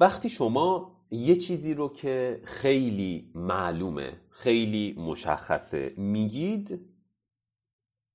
وقتی 0.00 0.28
شما 0.28 0.96
یه 1.10 1.36
چیزی 1.36 1.74
رو 1.74 1.88
که 1.88 2.40
خیلی 2.44 3.30
معلومه 3.34 4.20
خیلی 4.30 4.94
مشخصه 4.98 5.94
میگید 5.96 6.80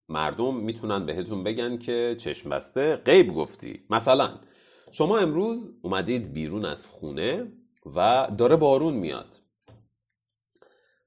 مردم 0.09 0.55
می‌تونن 0.55 1.05
بهتون 1.05 1.43
بگن 1.43 1.77
که 1.77 2.15
چشم 2.19 2.49
بسته 2.49 2.95
غیب 2.95 3.33
گفتی. 3.33 3.85
مثلا 3.89 4.39
شما 4.91 5.17
امروز 5.17 5.73
اومدید 5.81 6.33
بیرون 6.33 6.65
از 6.65 6.85
خونه 6.85 7.51
و 7.85 8.27
داره 8.37 8.55
بارون 8.55 8.93
میاد 8.93 9.35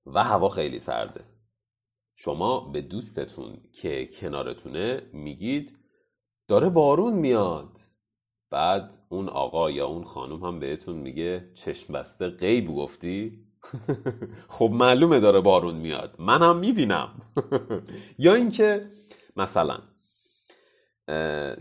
و 0.06 0.24
هوا 0.24 0.48
خیلی 0.48 0.78
سرده. 0.78 1.31
شما 2.24 2.60
به 2.60 2.80
دوستتون 2.80 3.56
که 3.72 4.06
کنارتونه 4.06 5.02
میگید 5.12 5.78
داره 6.48 6.68
بارون 6.68 7.14
میاد. 7.14 7.78
بعد 8.50 8.94
اون 9.08 9.28
آقا 9.28 9.70
یا 9.70 9.86
اون 9.86 10.04
خانم 10.04 10.44
هم 10.44 10.60
بهتون 10.60 10.96
میگه 10.96 11.50
چشم 11.54 11.92
بسته 11.92 12.28
غیب 12.28 12.74
گفتی؟ 12.74 13.46
خب 14.56 14.70
معلومه 14.72 15.20
داره 15.20 15.40
بارون 15.40 15.74
میاد. 15.74 16.16
منم 16.18 16.58
می‌بینم. 16.58 17.20
یا 18.18 18.34
اینکه 18.34 18.90
مثلا 19.36 19.78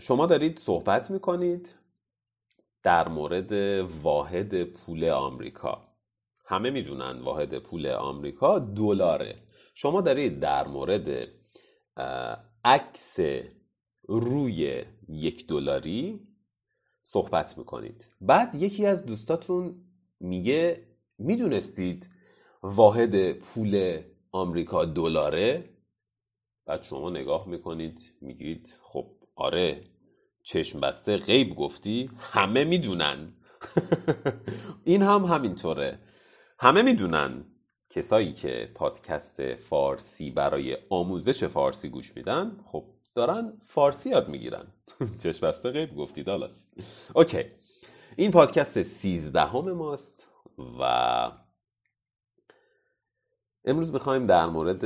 شما 0.00 0.26
دارید 0.26 0.58
صحبت 0.58 1.10
می‌کنید 1.10 1.74
در 2.82 3.08
مورد 3.08 3.52
واحد 4.02 4.64
پول 4.64 5.08
آمریکا. 5.08 5.88
همه 6.46 6.70
می‌دونن 6.70 7.20
واحد 7.20 7.58
پول 7.58 7.86
آمریکا 7.86 8.58
دلاره. 8.58 9.51
شما 9.74 10.00
دارید 10.00 10.40
در 10.40 10.68
مورد 10.68 11.28
عکس 12.64 13.18
روی 14.08 14.84
یک 15.08 15.46
دلاری 15.46 16.20
صحبت 17.02 17.58
می‌کنید. 17.58 18.08
بعد 18.20 18.54
یکی 18.54 18.86
از 18.86 19.06
دوستاتون 19.06 19.84
میگه 20.20 20.86
می‌دونستید 21.18 22.08
واحد 22.62 23.32
پول 23.32 24.02
آمریکا 24.32 24.84
دلاره؟ 24.84 25.68
بعد 26.66 26.82
شما 26.82 27.10
نگاه 27.10 27.48
می‌کنید 27.48 28.00
میگید 28.20 28.78
خب 28.82 29.06
آره 29.34 29.84
چشم 30.42 30.80
بسته 30.80 31.16
غیب 31.16 31.54
گفتی 31.54 32.10
همه 32.18 32.64
می‌دونن. 32.64 33.32
این 34.84 35.02
هم 35.02 35.24
همینطوره. 35.24 35.98
همه 36.58 36.82
می‌دونن. 36.82 37.44
کسایی 37.92 38.32
که 38.32 38.70
پادکست 38.74 39.54
فارسی 39.54 40.30
برای 40.30 40.76
آموزش 40.90 41.44
فارسی 41.44 41.88
گوش 41.88 42.16
میدن 42.16 42.60
خب 42.64 42.84
دارن 43.14 43.52
فارسی 43.66 44.10
یاد 44.10 44.28
می‌گیرن. 44.28 44.66
چشم 45.22 45.46
بسته 45.46 45.70
غیب 45.70 45.96
گفتی 45.96 46.22
دالاس. 46.22 46.68
اوکی. 47.14 47.44
این 48.16 48.30
پادکست 48.30 48.82
سیزدهم 48.82 49.72
ماست 49.72 50.28
و 50.80 50.82
امروز 53.64 53.92
می‌خوایم 53.92 54.26
در 54.26 54.46
مورد 54.46 54.84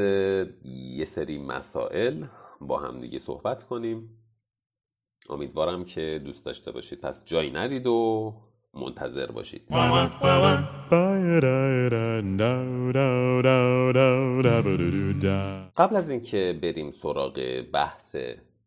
یه 0.69 1.05
سری 1.05 1.39
مسائل 1.39 2.25
با 2.61 2.79
هم 2.79 3.01
دیگه 3.01 3.19
صحبت 3.19 3.65
کنیم. 3.65 4.23
امیدوارم 5.31 5.85
که 5.85 6.23
دوست 6.25 6.45
داشته 6.45 6.73
باشید. 6.73 7.01
پس 7.01 7.25
جایی 7.25 7.51
نرید 7.51 7.87
و 7.87 8.35
منتظر 8.77 9.27
باشید. 9.27 9.63
قبل 15.77 15.97
از 15.97 16.11
اینکه 16.11 16.59
بریم 16.63 16.91
سراغ 16.91 17.63
بحث 17.73 18.17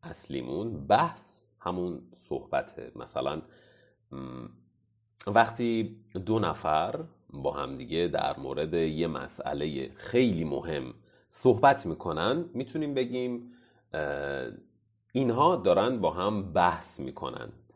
اصلیمون 0.04 0.78
بحث 0.78 1.44
همون 1.60 2.02
صحبته 2.14 2.92
مثلا 2.96 3.42
وقتی 5.28 5.98
دو 6.26 6.40
نفر 6.40 7.00
با 7.34 7.52
همدیگه 7.52 8.08
در 8.08 8.40
مورد 8.40 8.74
یه 8.74 9.08
مسئله 9.08 9.92
خیلی 9.96 10.44
مهم 10.44 10.94
صحبت 11.30 11.86
می‌کنن 11.86 12.46
می‌تونیم 12.54 12.94
بگیم 12.94 13.52
اینها 15.12 15.56
دارن 15.56 16.00
با 16.00 16.12
هم 16.12 16.54
بحث 16.54 17.00
می‌کنند. 17.00 17.74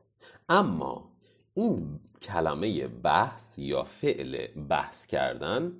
اما 0.50 1.10
این 1.54 2.00
کلمه 2.24 2.88
بحث 2.88 3.60
یا 3.60 3.84
فعل 3.84 4.48
بحث 4.70 5.06
کردن 5.06 5.74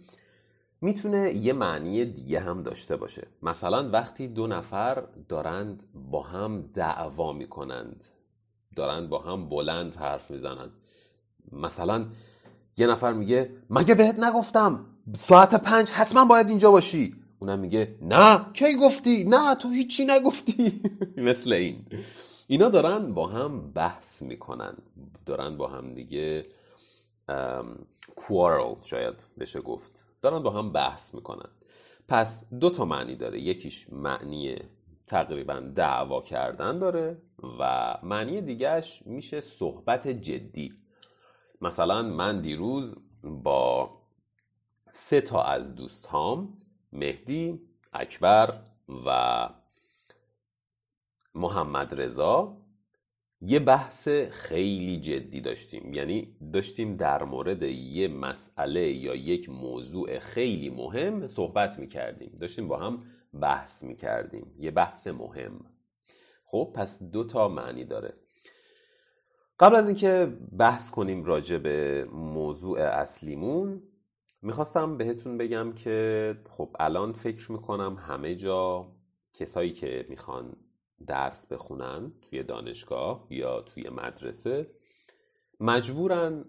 می‌تونه 0.82 1.36
یه 1.36 1.54
معنی 1.54 2.06
دیگه 2.06 2.40
هم 2.40 2.60
داشته 2.60 2.96
باشه. 2.96 3.28
مثلا 3.42 3.90
وقتی 3.90 4.28
دو 4.28 4.48
نفر 4.48 5.04
دارند 5.30 5.84
با 6.12 6.24
هم 6.24 6.62
دعوا 6.74 7.34
می‌کنند 7.34 8.04
دارند 8.76 9.10
با 9.10 9.20
هم 9.20 9.50
بلند 9.50 9.96
حرف 9.96 10.32
می‌زنند. 10.32 10.72
مثلا 11.52 12.06
یه 12.78 12.88
نفر 12.88 13.14
میگه 13.14 13.52
مگه 13.70 13.96
بهت 13.96 14.20
نگفتم 14.20 14.86
ساعت 15.28 15.56
پنج 15.56 15.90
حتما 15.92 16.26
باید 16.26 16.50
اینجا 16.50 16.72
باشی؟ 16.72 17.16
اونم 17.40 17.60
میگه 17.60 17.96
نه. 18.02 18.46
کی 18.54 18.76
گفتی؟ 18.76 19.24
نه 19.24 19.56
تو 19.56 19.70
هیچی 19.70 20.06
نگفتی. 20.06 20.82
مثل 21.18 21.54
این. 21.54 21.86
اینا 22.48 22.70
دارن 22.70 23.14
با 23.14 23.28
هم 23.28 23.72
بحث 23.72 24.22
می‌کنن. 24.22 24.78
دارن 25.26 25.58
با 25.58 25.68
هم 25.68 25.94
دیگه 25.94 26.46
کوارل 28.16 28.76
شاید 28.84 29.26
بشه 29.40 29.62
گفت. 29.62 30.06
دارن 30.22 30.44
با 30.44 30.50
هم 30.50 30.72
بحث 30.72 31.16
می‌کنن. 31.16 31.50
پس 32.08 32.54
دو 32.54 32.70
تا 32.70 32.86
معنی 32.86 33.16
داره. 33.16 33.40
یکیش 33.42 33.94
معنی 33.94 34.58
تقریبا 35.08 35.60
دعوا 35.76 36.22
کردن 36.22 36.80
داره 36.80 37.22
و 37.60 37.94
معنی 38.04 38.42
دیگهش 38.42 39.04
میشه 39.06 39.42
صحبت 39.42 40.08
جدی. 40.08 40.74
مثلا 41.62 42.02
من 42.02 42.42
دیروز 42.42 42.98
با 43.24 43.90
سه 44.90 45.22
تا 45.22 45.44
از 45.44 45.76
دوستهام 45.76 46.58
مهدی، 46.92 47.62
اکبر 47.94 48.60
و 49.06 49.50
محمد 51.36 52.02
رضا 52.02 52.58
یه 53.42 53.60
بحث 53.60 54.10
خیلی 54.32 55.00
جدی 55.00 55.42
داشتیم. 55.42 55.94
یعنی 55.94 56.36
داشتیم 56.54 56.96
در 56.96 57.24
مورد 57.24 57.64
یه 57.64 58.08
مسئله 58.08 58.94
یا 58.94 59.16
یک 59.16 59.50
موضوع 59.50 60.20
خیلی 60.20 60.70
مهم 60.70 61.28
صحبت 61.28 61.80
می‌کردیم. 61.80 62.38
داشتیم 62.40 62.68
با 62.68 62.78
هم 62.78 63.04
بحث 63.42 63.84
می‌کردیم. 63.84 64.56
یه 64.60 64.72
بحث 64.72 65.08
مهم. 65.08 65.66
خب 66.46 66.74
پس 66.76 67.04
دو 67.04 67.24
تا 67.24 67.48
معنی 67.48 67.86
داره. 67.86 68.14
قبل 69.60 69.76
از 69.76 69.88
اینکه 69.88 70.38
بحث 70.58 70.92
کنیم 70.92 71.24
راجع 71.24 71.58
به 71.58 72.06
موضوع 72.12 72.80
اصلیمون 72.80 73.84
می‌خواستم 74.42 74.98
بهتون 74.98 75.38
بگم 75.38 75.74
که 75.74 76.38
خب 76.50 76.76
الان 76.80 77.14
فکر 77.14 77.52
می‌کنم 77.52 77.96
همه 77.96 78.36
جا 78.36 78.92
کسایی 79.34 79.72
که 79.72 80.06
می‌خوان 80.10 80.56
درس 81.08 81.48
بخونن 81.52 82.12
توی 82.22 82.44
دانشگاه 82.44 83.28
یا 83.30 83.62
توی 83.62 83.90
مدرسه 83.90 84.72
مجبورن 85.60 86.46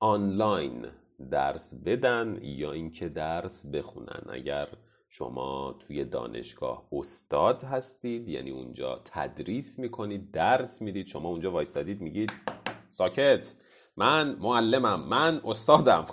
آنلاین 0.00 0.86
درس 1.30 1.74
بدن 1.74 2.38
یا 2.42 2.72
اینکه 2.72 3.08
درس 3.08 3.66
بخونن. 3.66 4.22
اگر 4.28 4.68
شما 5.08 5.78
توی 5.86 6.04
دانشگاه 6.04 6.88
استاد 6.92 7.64
هستید 7.64 8.28
یعنی 8.28 8.50
اونجا 8.50 9.02
تدریس 9.04 9.78
می‌کنید 9.78 10.30
درس 10.30 10.82
می‌دید 10.82 11.06
شما 11.06 11.28
اونجا 11.28 11.50
وایستادید 11.52 12.00
میگید 12.00 12.32
ساکت 12.90 13.56
من 13.96 14.36
معلمم 14.38 15.08
من 15.08 15.40
استادم. 15.44 16.04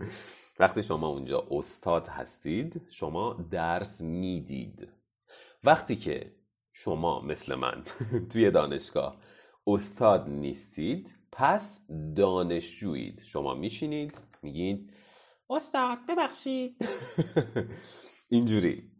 وقتی 0.60 0.82
شما 0.82 1.08
اونجا 1.08 1.46
استاد 1.50 2.08
هستید 2.08 2.82
شما 2.90 3.46
درس 3.50 4.00
می‌دید. 4.00 4.88
وقتی 5.64 5.96
که 5.96 6.41
شما 6.72 7.20
مثل 7.20 7.54
من 7.54 7.84
توی 8.30 8.50
دانشگاه. 8.50 9.20
استاد 9.66 10.28
نیستید 10.28 11.14
پس 11.32 11.86
دانشجویید. 12.16 13.22
شما 13.24 13.54
میشینید 13.54 14.20
میگید 14.42 14.92
استاد 15.50 15.98
ببخشید. 16.08 16.76
اینجوری. 18.30 18.92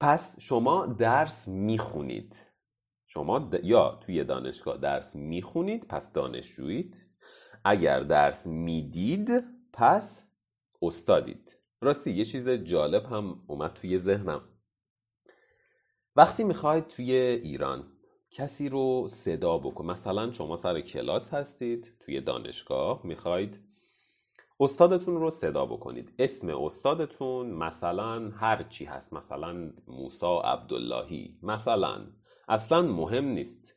پس 0.00 0.40
شما 0.40 0.86
درس 0.86 1.48
می‌خونید. 1.48 2.46
شما 3.06 3.50
یا 3.62 3.98
توی 4.02 4.24
دانشگاه 4.24 4.76
درس 4.78 5.16
می‌خونید 5.16 5.86
پس 5.88 6.12
دانشجویید. 6.12 7.06
اگر 7.64 8.00
درس 8.00 8.46
می‌دید 8.46 9.44
پس 9.72 10.32
استادید. 10.82 11.56
راستی 11.80 12.12
یه 12.12 12.24
چیز 12.24 12.48
جالب 12.48 13.06
هم 13.06 13.44
اومد 13.46 13.72
توی 13.72 13.98
ذهنم. 13.98 14.55
وقتی 16.16 16.44
می‌خواید 16.44 16.88
توی 16.88 17.12
ایران 17.12 17.92
کسی 18.30 18.68
رو 18.68 19.06
صدا 19.08 19.58
بکن 19.58 19.86
مثلا 19.86 20.32
شما 20.32 20.56
سر 20.56 20.80
کلاس 20.80 21.34
هستید 21.34 21.96
توی 22.00 22.20
دانشگاه 22.20 23.00
می‌خواید 23.04 23.60
استادتون 24.60 25.14
رو 25.16 25.30
صدا 25.30 25.66
بکنید. 25.66 26.14
اسم 26.18 26.48
استادتون 26.48 27.50
مثلا 27.50 28.30
هر 28.30 28.62
چی 28.62 28.84
هست 28.84 29.12
مثلا 29.12 29.72
موسا 29.88 30.40
عبداللهی 30.40 31.38
مثلا. 31.42 32.06
اصلا 32.48 32.82
مهم 32.82 33.24
نیست. 33.24 33.76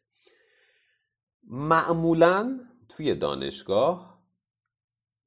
معمولا 1.43 2.59
توی 2.89 3.15
دانشگاه 3.15 4.08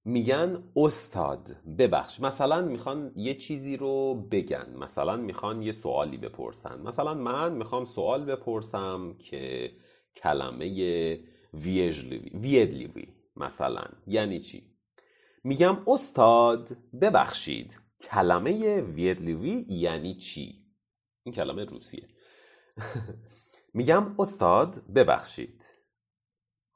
میگن 0.04 0.62
استاد. 0.76 1.56
ببخش. 1.78 2.20
مثلا 2.20 2.62
می‌خوان 2.62 3.12
یه 3.16 3.34
چیزی 3.34 3.76
رو 3.76 4.14
بگن. 4.31 4.75
مثلا 4.78 5.16
می‌خوان 5.16 5.62
یه 5.62 5.72
سوالی 5.72 6.16
بپرسن. 6.16 6.81
مثلا 6.81 7.14
من 7.14 7.52
می‌خوام 7.52 7.84
سوال 7.84 8.25
بپرسم 8.25 9.14
که 9.19 9.72
کلمه 10.16 11.20
ویدلیوی 12.34 13.08
مثلا. 13.37 13.84
یعنی 14.06 14.40
چی؟ 14.40 14.62
میگم 15.44 15.78
استاد 15.87 16.76
ببخشید. 17.00 17.81
کلمه 18.00 18.81
ویدلیوی 18.81 19.66
یعنی 19.69 20.14
چی؟ 20.14 20.66
این 21.22 21.34
کلمه 21.34 21.64
روسیه. 21.64 22.08
میگم 23.75 24.14
استاد 24.19 24.82
ببخشید. 24.94 25.81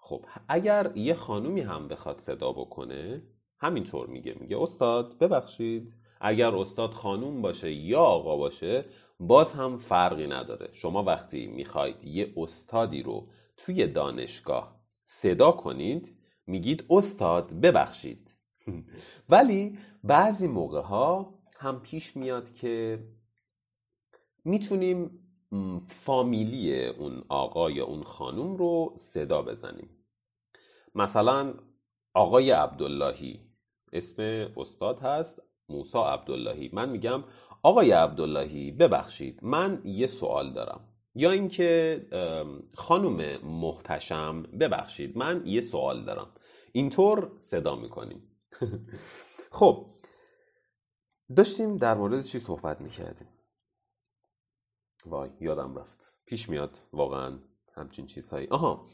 خب 0.08 0.24
اگر 0.48 0.92
یه 0.96 1.14
خانومی 1.14 1.60
هم 1.60 1.88
بخواد 1.88 2.18
صدا 2.18 2.52
بکنه 2.52 3.22
همینطور 3.58 4.06
میگه 4.06 4.36
میگه 4.40 4.62
استاد 4.62 5.18
ببخشید. 5.18 5.94
اگر 6.20 6.54
استاد 6.54 6.90
خانوم 6.90 7.42
باشه 7.42 7.72
یا 7.72 8.00
آقا 8.00 8.36
باشه 8.36 8.84
باز 9.20 9.52
هم 9.52 9.76
فرقی 9.76 10.26
نداره. 10.26 10.68
شما 10.72 11.02
وقتی 11.02 11.46
می‌خواید 11.46 12.04
یه 12.04 12.32
استادی 12.36 13.02
رو 13.02 13.28
توی 13.56 13.86
دانشگاه 13.86 14.80
صدا 15.04 15.52
کنید 15.52 16.16
میگید 16.46 16.84
استاد 16.90 17.52
ببخشید. 17.54 18.36
ولی 19.32 19.78
بعضی 20.04 20.46
موقع 20.48 20.80
ها 20.80 21.34
هم 21.58 21.80
پیش 21.80 22.16
میاد 22.16 22.54
که 22.54 23.04
می‌تونیم 24.44 25.10
فامیلی 25.88 26.86
اون 26.86 27.24
آقا 27.28 27.70
یا 27.70 27.84
اون 27.84 28.02
خانوم 28.02 28.56
رو 28.56 28.92
صدا 28.96 29.42
بزنیم. 29.42 29.95
مثلا 30.96 31.54
آقای 32.14 32.50
عبداللهی. 32.50 33.40
اسم 33.92 34.22
استاد 34.56 35.00
هست 35.00 35.42
موسا 35.68 36.06
عبداللهی. 36.12 36.70
من 36.72 36.88
میگم 36.88 37.24
آقای 37.62 37.90
عبداللهی 37.90 38.72
ببخشید 38.72 39.44
من 39.44 39.82
یه 39.84 40.06
سوال 40.06 40.52
دارم. 40.52 40.80
یا 41.14 41.30
اینکه 41.30 42.06
خانم 42.74 43.46
محتشم 43.46 44.42
ببخشید 44.42 45.18
من 45.18 45.46
یه 45.46 45.60
سوال 45.60 46.04
دارم. 46.04 46.30
اینطور 46.72 47.32
صدا 47.38 47.76
می‌کنیم. 47.76 48.22
خب 49.58 49.86
داشتیم 51.36 51.76
در 51.76 51.94
مورد 51.94 52.24
چی 52.24 52.38
صحبت 52.38 52.80
می‌کردیم؟ 52.80 53.28
وای 55.06 55.30
یادم 55.40 55.76
رفت. 55.76 56.18
پیش 56.26 56.48
میاد 56.48 56.78
واقعا 56.92 57.38
همچین 57.76 58.06
چیزهایی. 58.06 58.46
آها 58.46 58.86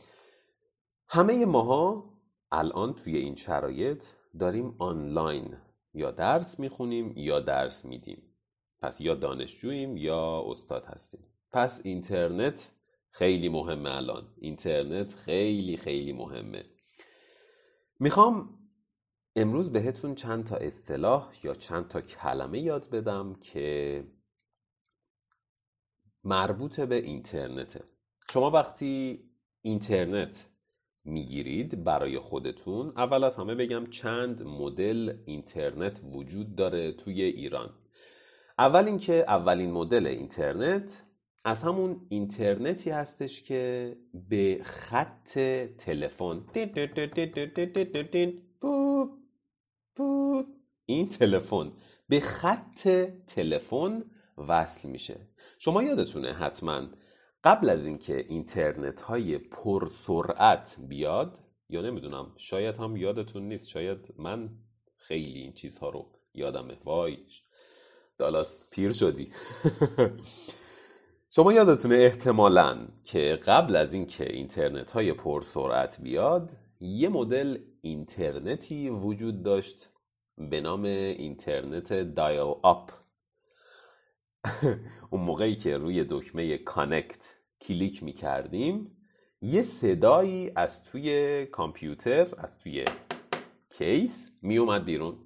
همه 1.14 1.44
ماها 1.44 2.04
الان 2.52 2.94
توی 2.94 3.16
این 3.16 3.34
شرایط 3.34 4.04
داریم 4.38 4.76
آنلاین 4.78 5.56
یا 5.94 6.10
درس 6.10 6.60
می‌خونیم 6.60 7.12
یا 7.16 7.40
درس 7.40 7.84
میدیم. 7.84 8.22
پس 8.80 9.00
یا 9.00 9.14
دانشجوییم 9.14 9.96
یا 9.96 10.44
استاد 10.46 10.84
هستیم. 10.86 11.24
پس 11.50 11.80
اینترنت 11.84 12.70
خیلی 13.10 13.48
مهمه 13.48 13.96
الان. 13.96 14.34
اینترنت 14.38 15.14
خیلی 15.14 15.76
خیلی 15.76 16.12
مهمه. 16.12 16.64
می‌خوام 18.00 18.58
امروز 19.36 19.72
بهتون 19.72 20.14
چند 20.14 20.44
تا 20.44 20.56
اصطلاح 20.56 21.32
یا 21.44 21.54
چند 21.54 21.88
تا 21.88 22.00
کلمه 22.00 22.60
یاد 22.60 22.90
بدم 22.90 23.34
که 23.34 24.04
مربوط 26.24 26.80
به 26.80 26.94
اینترنته. 26.94 27.84
شما 28.30 28.50
وقتی 28.50 29.24
اینترنت 29.62 30.51
می‌گیرید 31.04 31.84
برای 31.84 32.18
خودتون. 32.18 32.92
اول 32.96 33.24
از 33.24 33.36
همه 33.36 33.54
بگم 33.54 33.86
چند 33.86 34.42
مدل 34.42 35.16
اینترنت 35.26 36.00
وجود 36.12 36.56
داره 36.56 36.92
توی 36.92 37.22
ایران. 37.22 37.70
اول 38.58 38.84
اینکه 38.84 39.24
اولین 39.28 39.70
مدل 39.70 40.06
اینترنت 40.06 41.02
از 41.44 41.62
همون 41.62 42.06
اینترنتی 42.08 42.90
هستش 42.90 43.42
که 43.42 43.96
به 44.28 44.60
خط 44.62 45.38
تلفن 45.78 46.44
این 50.86 51.08
تلفن 51.08 51.72
به 52.08 52.20
خط 52.20 52.88
تلفن 53.26 54.04
وصل 54.38 54.88
میشه. 54.88 55.16
شما 55.58 55.82
یادتونه 55.82 56.32
حتما 56.32 56.88
قبل 57.44 57.70
از 57.70 57.86
اینکه 57.86 58.26
اینترنت 58.28 59.00
های 59.00 59.38
پرسرعت 59.38 60.76
بیاد 60.88 61.38
یا 61.68 61.80
نمی‌دونم 61.80 62.32
شاید 62.36 62.76
هم 62.76 62.96
یادتون 62.96 63.48
نیست 63.48 63.68
شاید 63.68 64.14
من 64.18 64.50
خیلی 64.96 65.38
این 65.38 65.52
چیزها 65.52 65.88
رو 65.88 66.06
یادمه. 66.34 66.78
وای 66.84 67.18
دالاس 68.18 68.70
پیر 68.70 68.92
شدی. 68.92 69.28
شما 71.34 71.52
یادتونه 71.52 71.94
احتمالا 71.94 72.88
که 73.04 73.38
قبل 73.46 73.76
از 73.76 73.94
اینکه 73.94 74.32
اینترنت 74.32 74.90
های 74.90 75.12
پرسرعت 75.12 75.98
بیاد 76.02 76.52
یه 76.80 77.08
مدل 77.08 77.58
اینترنتی 77.80 78.90
وجود 78.90 79.42
داشت 79.42 79.88
به 80.38 80.60
نام 80.60 80.84
اینترنت 80.84 82.14
dial-up 82.14 82.90
اون 85.10 85.22
موقعی 85.22 85.56
که 85.56 85.76
روی 85.76 86.04
دکمه 86.08 86.58
connect 86.58 87.34
کلیک 87.60 88.02
می 88.02 88.12
کردیم 88.12 88.96
یه 89.42 89.62
صدایی 89.62 90.52
از 90.56 90.84
توی 90.84 91.46
کامپیوتر 91.46 92.26
از 92.38 92.58
توی 92.58 92.84
case 93.78 94.32
می 94.42 94.58
اومد 94.58 94.84
بیرون. 94.84 95.18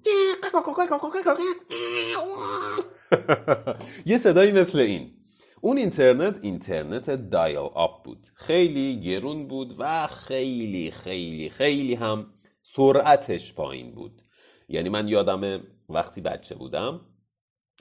یه 4.05 4.17
صدایی 4.17 4.51
مثل 4.51 4.79
این. 4.79 5.13
اون 5.61 5.77
اینترنت 5.77 6.39
اینترنت 6.41 7.09
dial-up 7.29 8.03
بود. 8.03 8.27
خیلی 8.35 8.99
گرون 8.99 9.47
بود 9.47 9.73
و 9.77 10.07
خیلی 10.07 10.91
خیلی 10.91 11.49
خیلی 11.49 11.93
هم 11.93 12.33
سرعتش 12.61 13.53
پایین 13.53 13.91
بود. 13.91 14.21
یعنی 14.69 14.89
من 14.89 15.07
یادم 15.07 15.63
وقتی 15.89 16.21
بچه 16.21 16.55
بودم 16.55 17.01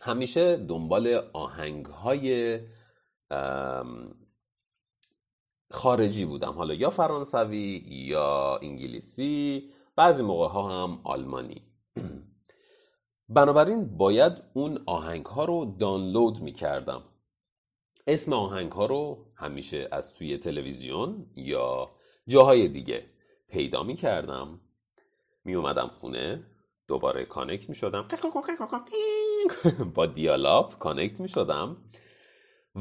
همیشه 0.02 0.56
دنبال 0.56 1.20
آهنگ 1.32 1.86
های 1.86 2.60
خارجی 5.70 6.24
بودم. 6.24 6.52
حالا 6.52 6.74
یا 6.74 6.90
فرانسوی 6.90 7.84
یا 7.86 8.58
انگلیسی 8.62 9.70
بعضی 9.96 10.22
موقع 10.22 10.48
ها 10.48 10.84
هم 10.84 11.00
آلمانی. 11.04 11.62
بنابراین 13.28 13.96
باید 13.96 14.44
اون 14.54 14.82
آهنگ 14.86 15.26
ها 15.26 15.44
رو 15.44 15.76
دانلود 15.80 16.40
می 16.40 16.52
کردم 16.52 17.02
اسم 18.06 18.32
آهنگ 18.32 18.72
ها 18.72 18.86
رو 18.86 19.26
همیشه 19.34 19.88
از 19.92 20.14
توی 20.14 20.38
تلویزیون 20.38 21.26
یا 21.36 21.90
جاهای 22.26 22.68
دیگه 22.68 23.06
پیدا 23.48 23.82
می 23.82 23.94
کردم 23.94 24.60
می 25.44 25.54
اومدم 25.54 25.88
خونه. 25.88 26.55
دوباره 26.88 27.24
connect 27.24 27.68
می 27.68 27.74
شدم 27.74 28.08
با 29.94 30.06
dial-up 30.06 30.78
connect 30.78 31.20
می 31.20 31.28
شدم 31.28 31.76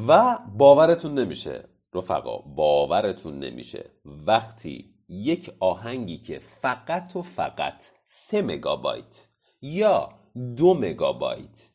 و 0.08 0.40
باورتون 0.58 1.14
نمیشه 1.20 1.70
رفقا 1.94 2.38
باورتون 2.38 3.40
نمیشه. 3.40 3.92
وقتی 4.06 4.96
یک 5.10 5.52
آهنگی 5.60 6.18
که 6.18 6.40
فقط 6.40 7.16
و 7.16 7.22
فقط 7.22 7.86
سه 8.04 8.42
مگابایت 8.42 9.28
یا 9.62 10.10
دو 10.58 10.74
مگابایت 10.74 11.70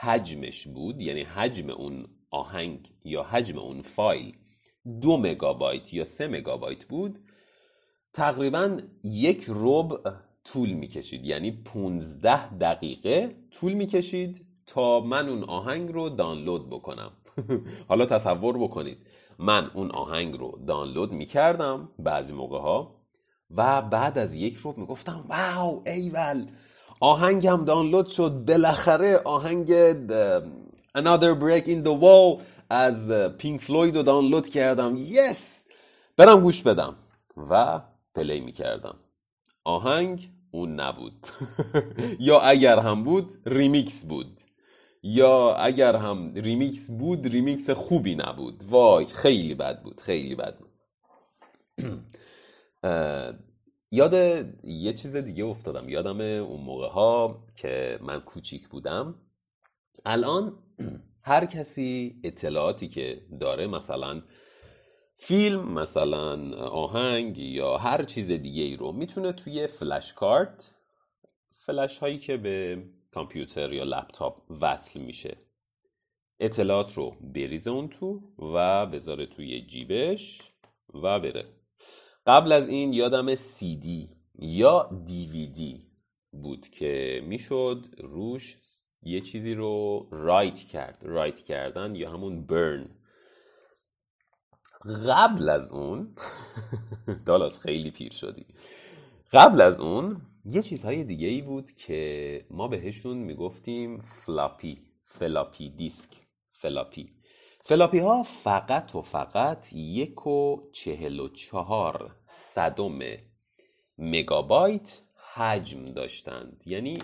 حجمش 0.00 0.66
بود 0.66 1.00
یعنی 1.00 1.22
حجم 1.22 1.70
اون 1.70 2.06
آهنگ 2.30 2.92
یا 3.04 3.22
حجم 3.22 3.58
اون 3.58 3.82
فایل 3.82 4.36
دو 5.00 5.16
مگابایت 5.16 5.94
یا 5.94 6.04
سه 6.04 6.28
مگابایت 6.28 6.84
بود 6.84 7.18
تقریبا 8.12 8.78
یک 9.04 9.44
ربع 9.48 10.10
طول 10.52 10.70
می‌کشید. 10.70 11.26
یعنی 11.26 11.50
15 11.50 12.54
دقیقه 12.54 13.34
طول 13.50 13.72
می‌کشید 13.72 14.46
تا 14.66 15.00
من 15.00 15.28
اون 15.28 15.44
آهنگ 15.44 15.92
رو 15.92 16.08
دانلود 16.08 16.70
بکنم. 16.70 17.12
حالا 17.88 18.06
تصور 18.06 18.58
بکنید. 18.58 18.98
من 19.38 19.70
اون 19.74 19.90
آهنگ 19.90 20.38
رو 20.38 20.58
دانلود 20.66 21.12
می‌کردم 21.12 21.88
بعضی 21.98 22.32
موقع 22.32 22.58
ها 22.58 22.94
و 23.56 23.82
بعد 23.82 24.18
از 24.18 24.34
یک 24.34 24.54
رو 24.56 24.74
می‌گفتم 24.76 25.24
واو 25.28 25.82
ایول! 25.86 26.46
آهنگم 27.00 27.64
دانلود 27.64 28.08
شد. 28.08 28.32
بالاخره 28.48 29.16
آهنگ 29.24 29.72
Another 30.98 31.34
Brick 31.40 31.64
in 31.66 31.84
the 31.86 31.94
Wall 32.02 32.42
از 32.70 33.10
پینک 33.12 33.60
فلوید 33.60 33.96
رو 33.96 34.02
دانلود 34.02 34.48
کردم. 34.48 34.96
پس 34.96 35.66
برم 36.16 36.40
گوش 36.40 36.62
بدم 36.62 36.94
و 37.50 37.80
play 38.14 38.40
می‌کردم. 38.40 38.96
آهنگ 39.64 40.30
اون 40.50 40.80
نبود. 40.80 41.26
یا 42.20 42.40
اگر 42.40 42.78
هم 42.78 43.04
بود 43.04 43.32
ریمیکس 43.46 44.06
بود. 44.06 44.40
یا 45.02 45.54
اگر 45.54 45.96
هم 45.96 46.34
ریمیکس 46.34 46.90
بود 46.90 47.26
ریمیکس 47.26 47.70
خوبی 47.70 48.14
نبود. 48.14 48.64
وای 48.68 49.04
خیلی 49.06 49.54
بد 49.54 49.82
بود 49.82 50.00
خیلی 50.00 50.34
بد 50.34 50.58
بود. 50.58 50.70
یاد 53.90 54.14
یه 54.64 54.92
چیز 54.92 55.16
دیگه 55.16 55.44
افتادم. 55.44 55.88
یادم 55.88 56.20
اون 56.20 56.60
موقع 56.60 56.88
ها 56.88 57.44
که 57.56 57.98
من 58.02 58.20
کوچیک 58.20 58.68
بودم. 58.68 59.14
الان 60.06 60.58
هر 61.22 61.46
کسی 61.46 62.20
اطلاعاتی 62.24 62.88
که 62.88 63.26
داره 63.40 63.66
مثلا 63.66 64.22
فیلم 65.20 65.72
مثلا 65.72 66.56
آهنگ 66.56 67.38
یا 67.38 67.76
هر 67.76 68.02
چیز 68.02 68.30
دیگه 68.30 68.62
ای 68.62 68.76
رو 68.76 68.92
می‌تونه 68.92 69.32
توی 69.32 69.66
فلش 69.66 70.12
کارت 70.12 70.74
فلش 71.54 71.98
هایی 71.98 72.18
که 72.18 72.36
به 72.36 72.84
کامپیوتر 73.14 73.72
یا 73.72 73.84
لپتاپ 73.84 74.42
وصل 74.60 75.00
میشه 75.00 75.36
اطلاعات 76.40 76.94
رو 76.94 77.16
بریزه 77.20 77.70
اون 77.70 77.88
تو 77.88 78.20
و 78.38 78.86
بذاره 78.86 79.26
توی 79.26 79.66
جیبش 79.66 80.52
و 80.94 81.20
بره. 81.20 81.44
قبل 82.26 82.52
از 82.52 82.68
این 82.68 82.92
یادم 82.92 83.34
دی 83.60 84.10
یا 84.38 84.90
دی 85.06 85.90
بود 86.32 86.68
که 86.68 87.22
می‌شد 87.24 87.84
روش 87.98 88.56
یه 89.02 89.20
چیزی 89.20 89.54
رو 89.54 90.06
write 90.10 90.58
کرد 90.58 91.02
write 91.06 91.40
کردن 91.40 91.94
یا 91.94 92.10
همون 92.10 92.46
burn 92.46 92.97
قبل 94.84 95.48
از 95.48 95.70
اون 95.70 96.14
دالاس 97.26 97.60
خیلی 97.60 97.90
پیر 97.90 98.12
شدی. 98.12 98.46
قبل 99.32 99.60
از 99.60 99.80
اون 99.80 100.20
یه 100.44 100.62
چیزهای 100.62 101.04
دیگه 101.04 101.28
ای 101.28 101.42
بود 101.42 101.72
که 101.72 102.46
ما 102.50 102.68
بهشون 102.68 103.16
می‌گفتیم 103.16 104.00
فلاپی 104.00 104.78
فلاپی 105.02 105.70
دیسک 105.70 106.10
فلاپی. 106.50 107.12
فلاپی 107.64 107.98
ها 107.98 108.22
فقط 108.22 108.94
و 108.94 109.02
فقط 109.02 109.72
یک 109.72 110.26
و 110.26 110.70
چهل 110.72 111.20
و 111.20 111.28
چهار 111.28 112.16
صدم 112.26 112.98
مگابایت 113.98 114.98
حجم 115.34 115.92
داشتند. 115.92 116.62
یعنی 116.66 116.98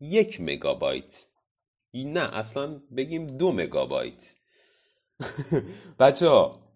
یک 0.00 0.40
مگابایت. 0.40 1.26
نه 1.94 2.36
اصلا 2.36 2.80
بگیم 2.96 3.26
دو 3.26 3.52
مگابایت. 3.52 4.34
بچه 6.00 6.28
ها 6.28 6.69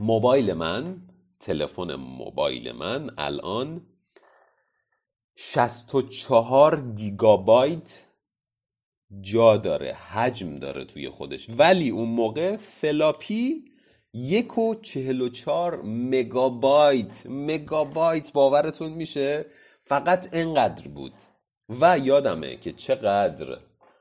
موبایل 0.00 0.52
من 0.52 1.02
تلفن 1.40 1.94
موبایل 1.94 2.72
من 2.72 3.10
الان 3.18 3.86
64 5.36 6.92
گیگابایت 6.94 8.02
جا 9.20 9.56
داره 9.56 9.92
حجم 9.92 10.56
داره 10.56 10.84
توی 10.84 11.10
خودش. 11.10 11.50
ولی 11.58 11.90
اون 11.90 12.08
موقع 12.08 12.56
فلاپی 12.56 13.64
یک 14.12 14.58
و 14.58 14.74
چهل 14.74 15.20
و 15.20 15.28
چار 15.28 15.82
مگابایت. 15.84 17.26
مگابایت 17.26 18.32
باورتون 18.32 18.92
میشه؟ 18.92 19.46
فقط 19.84 20.28
انقدر 20.32 20.88
بود. 20.88 21.12
و 21.68 21.98
یادمه 21.98 22.56
که 22.56 22.72
چقدر 22.72 23.58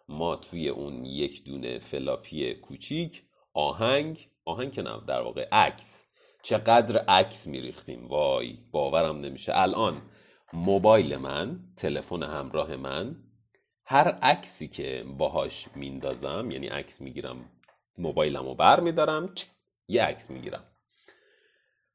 ما 0.10 0.36
توی 0.36 0.70
اون 0.70 1.06
یک 1.06 1.46
دونه 1.46 1.80
فلاپی 1.80 2.54
کوچیک 2.54 3.24
آهنگ 3.54 4.28
آهنگ 4.46 4.72
که 4.72 4.82
نه 4.82 5.02
در 5.08 5.22
واقع 5.22 5.48
عکس. 5.52 6.06
چقدر 6.44 6.98
عکس 6.98 7.48
میریختیم؟ 7.48 8.08
وای 8.08 8.58
باورم 8.72 9.20
نمیشه. 9.20 9.52
الان 9.56 10.02
موبایل 10.54 11.18
من 11.18 11.60
تلفن 11.78 12.24
همراه 12.24 12.76
من 12.76 13.16
هر 13.86 14.08
عکسی 14.08 14.68
که 14.68 15.06
باهاش 15.18 15.68
میندازم 15.76 16.52
یعنی 16.52 16.68
عکس 16.68 17.02
می‌گیرم 17.02 17.50
موبایلمو 17.98 18.56
بر 18.56 18.80
میدارم 18.80 19.34
یه 19.88 20.04
عکس 20.04 20.30
می‌گیرم. 20.30 20.64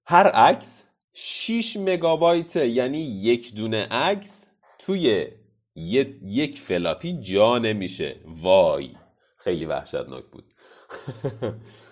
هر 0.06 0.26
عکس 0.26 0.84
6 1.14 1.76
مگابایت 1.76 2.56
یعنی 2.56 2.98
یک 2.98 3.54
دونه 3.54 3.86
عکس 3.86 4.46
توی 4.78 5.28
یک 5.76 6.58
فلاپی 6.58 7.12
جا 7.20 7.58
نمیشه. 7.58 8.16
وای 8.24 8.90
خیلی 9.36 9.66
وحشتناک 9.66 10.24
بود. 10.24 10.54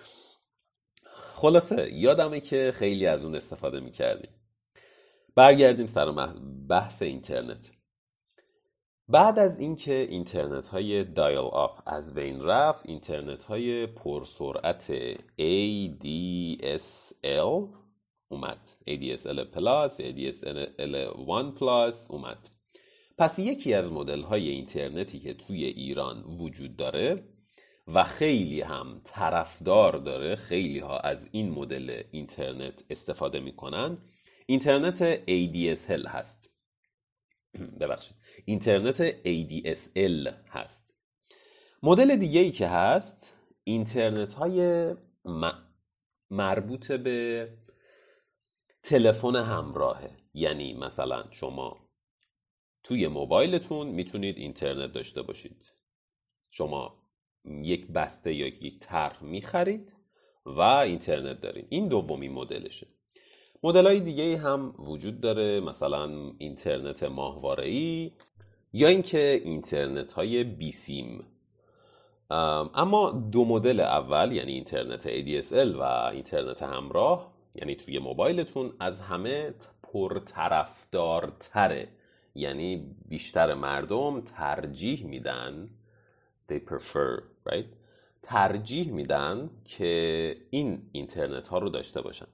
خلاصه 1.38 1.94
یادمه 1.94 2.40
که 2.40 2.72
خیلی 2.74 3.06
از 3.06 3.24
اون 3.24 3.34
استفاده 3.34 3.80
می‌کردیم. 3.80 4.30
برگردیم 5.34 5.86
سر 5.86 6.12
بحث 6.68 7.02
اینترنت. 7.02 7.70
بعد 9.08 9.38
از 9.38 9.58
اینکه 9.58 10.06
اینترنت 10.10 10.68
های 10.68 11.04
دایل 11.04 11.38
آپ 11.38 11.82
از 11.86 12.14
بین 12.14 12.42
رفت 12.42 12.88
اینترنت 12.88 13.44
های 13.44 13.86
پرسرعت 13.86 15.14
ADSL 15.38 16.86
اومد. 18.28 18.68
ADSL 18.88 19.40
plus 19.40 20.00
ADSL 20.00 20.68
1 20.78 21.54
plus 21.58 22.10
اومد. 22.10 22.48
پس 23.18 23.38
یکی 23.38 23.74
از 23.74 23.92
مدل 23.92 24.22
های 24.22 24.48
اینترنتی 24.48 25.18
که 25.18 25.34
توی 25.34 25.64
ایران 25.64 26.24
وجود 26.40 26.76
داره 26.76 27.24
و 27.94 28.04
خیلی 28.04 28.60
هم 28.60 29.00
طرفدار 29.04 29.98
داره 29.98 30.36
خیلی 30.36 30.78
ها 30.78 30.98
از 30.98 31.28
این 31.32 31.50
مدل 31.50 32.02
اینترنت 32.10 32.84
استفاده 32.90 33.40
می‌کنن. 33.40 33.98
اینترنت 34.46 35.16
ADSL 35.16 36.06
هست. 36.06 36.50
ببخشید. 37.80 38.16
اینترنت 38.44 39.10
ADSL 39.10 40.34
هست. 40.48 40.94
مدل 41.82 42.16
دیگه 42.16 42.40
ای 42.40 42.50
که 42.50 42.66
هست 42.68 43.34
اینترنت 43.64 44.34
های 44.34 44.94
مربوط 46.30 46.92
به 46.92 47.48
تلفن 48.82 49.36
همراهه. 49.36 50.10
یعنی 50.34 50.74
مثلا 50.74 51.24
شما 51.30 51.88
توی 52.82 53.08
موبایلتون 53.08 53.86
می‌تونید 53.86 54.38
اینترنت 54.38 54.92
داشته 54.92 55.22
باشید. 55.22 55.72
شما 56.50 56.97
یک 57.62 57.86
بسته 57.86 58.34
یا 58.34 58.46
یک 58.46 58.78
طرح 58.78 59.24
می‌خرید 59.24 59.92
و 60.46 60.60
اینترنت 60.60 61.40
دارید. 61.40 61.66
این 61.68 61.88
دومی 61.88 62.28
مدلشه. 62.28 62.86
مدل 63.62 63.86
های 63.86 64.00
دیگه 64.00 64.38
هم 64.38 64.74
وجود 64.78 65.20
داره 65.20 65.60
مثلا 65.60 66.32
اینترنت 66.38 67.02
ماهواره 67.02 67.70
یا 68.72 68.88
اینکه 68.88 69.42
اینترنت 69.44 70.12
های 70.12 70.44
بیسیم 70.44 71.24
اما 72.30 73.28
دو 73.32 73.44
مدل 73.44 73.80
اول 73.80 74.32
یعنی 74.32 74.52
اینترنت 74.52 75.08
ADSL 75.08 75.76
و 75.78 75.82
اینترنت 75.82 76.62
همراه 76.62 77.32
یعنی 77.54 77.74
توی 77.74 77.98
موبایلتون 77.98 78.72
از 78.80 79.00
همه 79.00 79.54
پرطرفدارتره. 79.82 81.88
یعنی 82.34 82.96
بیشتر 83.08 83.54
مردم 83.54 84.20
ترجیح 84.20 85.06
میدن. 85.06 85.70
They 86.50 86.60
prefer 86.70 87.22
right? 87.50 87.66
ترجیح 88.22 88.92
میدن 88.92 89.50
که 89.64 90.36
این 90.50 90.82
اینترنت 90.92 91.48
ها 91.48 91.58
رو 91.58 91.68
داشته 91.68 92.00
باشن. 92.00 92.26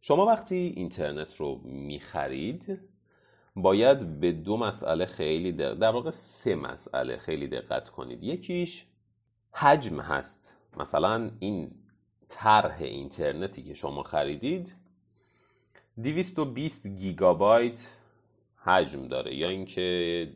شما 0.00 0.26
وقتی 0.26 0.72
اینترنت 0.76 1.36
رو 1.36 1.60
می‌خرید 1.64 2.78
باید 3.56 4.20
به 4.20 4.32
دو 4.32 4.56
مسئله 4.56 5.06
خیلی 5.06 5.52
دقت 5.52 5.78
در 5.78 5.90
واقع 5.90 6.10
سه 6.10 6.54
مسئله 6.54 7.16
خیلی 7.16 7.46
دقت 7.46 7.90
کنید. 7.90 8.24
یکیش 8.24 8.86
حجم 9.52 10.00
هست. 10.00 10.56
مثلا 10.76 11.30
این 11.40 11.70
طرح 12.28 12.76
اینترنتی 12.82 13.62
که 13.62 13.74
شما 13.74 14.02
خریدید 14.02 14.74
220 16.02 16.86
گیگابایت 16.86 17.98
حجم 18.56 19.08
داره 19.08 19.34
یا 19.34 19.48
اینکه 19.48 20.28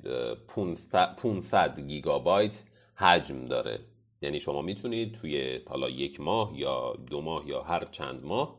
500 1.16 1.80
گیگابایت 1.80 2.62
حجم 2.94 3.44
داره. 3.44 3.80
یعنی 4.22 4.40
شما 4.40 4.62
می‌تونید 4.62 5.14
توی 5.14 5.60
حالا 5.66 5.88
یک 5.88 6.20
ماه 6.20 6.58
یا 6.58 6.92
دو 7.10 7.20
ماه 7.20 7.48
یا 7.48 7.62
هر 7.62 7.84
چند 7.84 8.24
ماه 8.24 8.56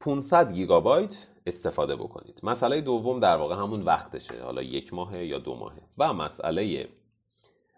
500 0.00 0.52
گیگابایت 0.52 1.26
استفاده 1.46 1.96
بکنید. 1.96 2.40
مسئله 2.42 2.80
دوم 2.80 3.20
در 3.20 3.36
واقع 3.36 3.54
همون 3.54 3.82
وقتشه 3.82 4.42
حالا 4.42 4.62
یک 4.62 4.94
ماه 4.94 5.24
یا 5.24 5.38
دو 5.38 5.54
ماهه. 5.54 5.82
و 5.98 6.12
مسئله 6.12 6.88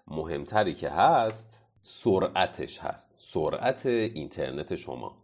مهمتری 0.09 0.75
که 0.75 0.89
هست 0.89 1.63
سرعتش 1.83 2.79
هست. 2.79 3.13
سرعت 3.17 3.87
اینترنت 3.87 4.75
شما. 4.75 5.17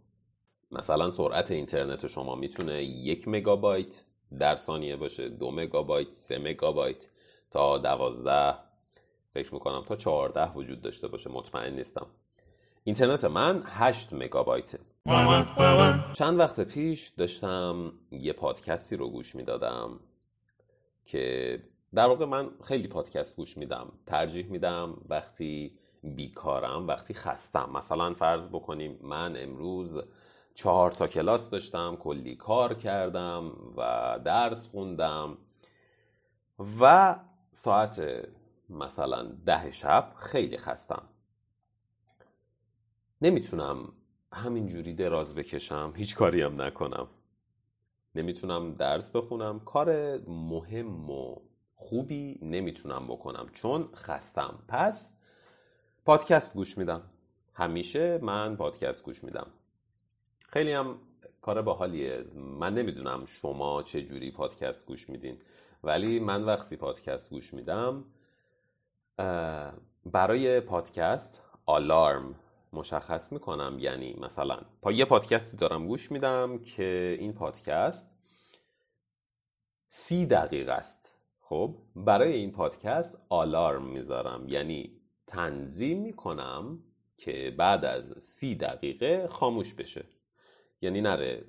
مثلا 0.71 1.09
سرعت 1.09 1.51
اینترنت 1.51 2.07
شما 2.07 2.35
می‌تونه 2.35 2.83
یک 2.83 3.27
مگابایت 3.27 4.03
در 4.39 4.55
ثانیه 4.55 4.95
باشه 4.95 5.29
دو 5.29 5.51
مگابایت 5.51 6.11
سه 6.11 6.37
مگابایت 6.37 7.09
تا 7.51 7.77
دوازده 7.77 8.70
فکر 9.33 9.53
می‌کنم 9.53 9.83
تا 9.87 9.95
چهارده 9.95 10.51
وجود 10.51 10.81
داشته 10.81 11.07
باشه 11.07 11.31
مطمئن 11.31 11.73
نیستم. 11.73 12.07
اینترنت 12.83 13.25
من 13.25 13.63
8 13.65 14.13
مگابایته. 14.13 14.79
چند 16.13 16.39
وقت 16.39 16.59
پیش 16.59 17.09
داشتم 17.09 17.93
یه 18.11 18.33
پادکستی 18.33 18.95
رو 18.95 19.09
گوش 19.09 19.35
می‌دادم 19.35 19.99
که 21.05 21.63
در 21.93 22.07
واقع 22.07 22.25
من 22.25 22.49
خیلی 22.63 22.87
پادکست 22.87 23.35
گوش 23.35 23.57
میدم 23.57 23.91
ترجیح 24.05 24.45
میدم 24.45 24.97
وقتی 25.09 25.77
بیکارم 26.03 26.87
وقتی 26.87 27.13
خستم. 27.13 27.69
مثلا 27.73 28.13
فرض 28.13 28.49
بکنیم 28.49 28.99
من 29.01 29.37
امروز 29.37 29.99
چهار 30.53 30.91
تا 30.91 31.07
کلاس 31.07 31.49
داشتم 31.49 31.95
کلی 31.95 32.35
کار 32.35 32.73
کردم 32.73 33.51
و 33.77 34.19
درس 34.25 34.69
خوندم 34.69 35.37
و 36.81 37.15
ساعت 37.51 38.27
مثلا 38.71 39.23
ده 39.45 39.71
شب 39.71 40.13
خیلی 40.17 40.57
خستم. 40.57 41.03
نمی‌تونم 43.21 43.93
همینجوری 44.33 44.93
دراز 44.93 45.35
بکشم 45.35 45.93
هیچ 45.95 46.15
کاری 46.15 46.49
نکنم. 46.49 47.07
نمی‌تونم 48.15 48.73
درس 48.73 49.11
بخونم 49.11 49.59
کار 49.59 50.17
مهم 50.27 51.09
و 51.09 51.35
خوبی 51.75 52.39
نمی‌تونم 52.41 53.07
بکنم 53.07 53.49
چون 53.53 53.89
خستم. 53.95 54.63
پس 54.67 55.13
پادکست 56.05 56.53
گوش 56.53 56.77
میدم. 56.77 57.01
همیشه 57.53 58.19
من 58.21 58.55
پادکست 58.55 59.03
گوش 59.03 59.23
میدم. 59.23 59.47
خیلی 60.49 60.71
هم 60.71 60.99
کار 61.41 61.61
باحالیه. 61.61 62.25
من 62.35 62.73
نمی‌دونم 62.73 63.25
شما 63.25 63.83
چه 63.83 64.03
جوری 64.03 64.31
پادکست 64.31 64.85
گوش 64.85 65.09
میدین 65.09 65.41
ولی 65.83 66.19
من 66.19 66.43
وقتی 66.43 66.75
پادکست 66.75 67.29
گوش 67.29 67.53
میدم 67.53 68.05
برای 70.05 70.59
پادکست 70.59 71.43
آلارم 71.65 72.35
مشخص 72.73 73.31
می‌کنم. 73.31 73.77
یعنی 73.79 74.17
مثلا 74.21 74.61
پا 74.81 74.91
یه 74.91 75.05
پادکستی 75.05 75.57
دارم 75.57 75.87
گوش 75.87 76.11
میدم 76.11 76.59
که 76.59 77.17
این 77.19 77.33
پادکست 77.33 78.15
سی 79.87 80.25
دقیقه 80.25 80.71
است. 80.71 81.17
خب 81.39 81.75
برای 81.95 82.33
این 82.33 82.51
پادکست 82.51 83.25
آلارم 83.29 83.85
می‌ذارم. 83.85 84.49
یعنی 84.49 85.01
تنظیم 85.27 86.01
می‌کنم 86.01 86.83
که 87.17 87.55
بعد 87.57 87.85
از 87.85 88.23
سی 88.23 88.55
دقیقه 88.55 89.27
خاموش 89.27 89.73
بشه. 89.73 90.05
یعنی 90.81 91.01
نره 91.01 91.45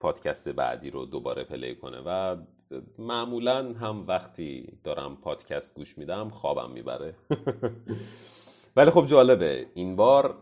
پادکست 0.00 0.48
بعدی 0.48 0.90
رو 0.90 1.04
دوباره 1.04 1.44
پلی 1.44 1.74
کنه 1.76 2.02
و 2.06 2.36
معمولا 2.98 3.72
هم 3.72 4.06
وقتی 4.06 4.78
دارم 4.84 5.16
پادکست 5.16 5.74
گوش 5.74 5.98
میدم 5.98 6.28
خوابم 6.28 6.70
می‌بره. 6.70 7.14
ولی 8.76 8.90
خب 8.90 9.06
جالبه 9.06 9.66
این 9.74 9.96
بار 9.96 10.38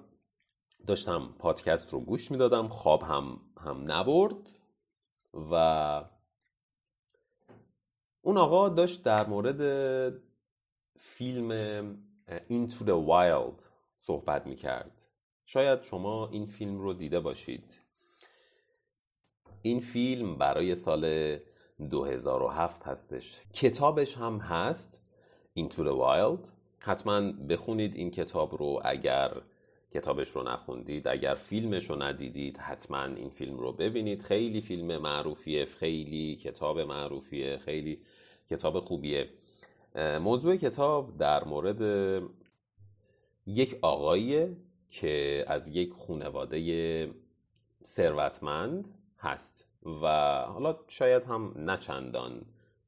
داشتم 0.87 1.35
پادکست 1.39 1.93
رو 1.93 2.01
گوش 2.01 2.31
می‌دادم 2.31 2.69
خواب 2.69 3.03
هم 3.03 3.41
هم 3.61 3.93
نبرد 3.93 4.51
و 5.51 5.55
اون 8.23 8.37
آقا 8.37 8.69
داشت 8.69 9.05
در 9.05 9.27
مورد 9.27 9.61
فیلم 10.99 11.85
Into 12.51 12.85
the 12.87 13.09
Wild 13.09 13.63
صحبت 13.97 14.47
می‌کرد. 14.47 15.07
شاید 15.47 15.83
شما 15.83 16.29
این 16.29 16.47
فیلم 16.47 16.81
رو 16.81 16.93
دیده 16.93 17.21
باشید. 17.21 17.81
این 19.63 19.81
فیلم 19.81 20.39
برای 20.39 20.75
سال 20.75 21.37
2007 21.91 22.87
هستش. 22.87 23.43
کتابش 23.55 24.17
هم 24.17 24.39
هست. 24.39 25.03
Into 25.59 25.75
the 25.75 25.95
Wild. 26.03 26.49
حتما 26.85 27.33
بخونید 27.33 27.97
این 27.97 28.11
کتاب 28.11 28.55
رو 28.57 28.81
اگر 28.85 29.33
کتابش 29.91 30.29
رو 30.29 30.43
نخوندید 30.43 31.09
اگر 31.09 31.35
فیلمش 31.35 31.91
رو 31.91 32.03
ندیدید 32.03 32.57
حتما 32.59 33.05
این 33.05 33.31
فیلم 33.31 33.59
رو 33.59 33.73
ببینید. 33.73 34.23
خیلی 34.23 34.61
فیلم 34.61 34.99
معروفیه 34.99 35.65
خیلی 35.65 36.37
کتاب 36.37 36.81
معروفیه 36.81 37.59
خیلی 37.59 38.01
کتاب 38.51 38.81
خوبیه. 38.81 39.29
موضوع 40.21 40.57
کتاب 40.57 41.17
در 41.17 41.45
مورد 41.45 41.83
یک 43.47 43.79
آقاییه 43.83 44.57
که 44.91 45.45
از 45.47 45.69
یک 45.69 45.93
خانواده 45.93 47.11
ثروتمند 47.85 48.89
هست. 49.19 49.69
و 49.85 50.07
حالا 50.43 50.77
شاید 50.89 51.25
هم 51.25 51.53
نه 51.57 51.77
چندان 51.77 52.43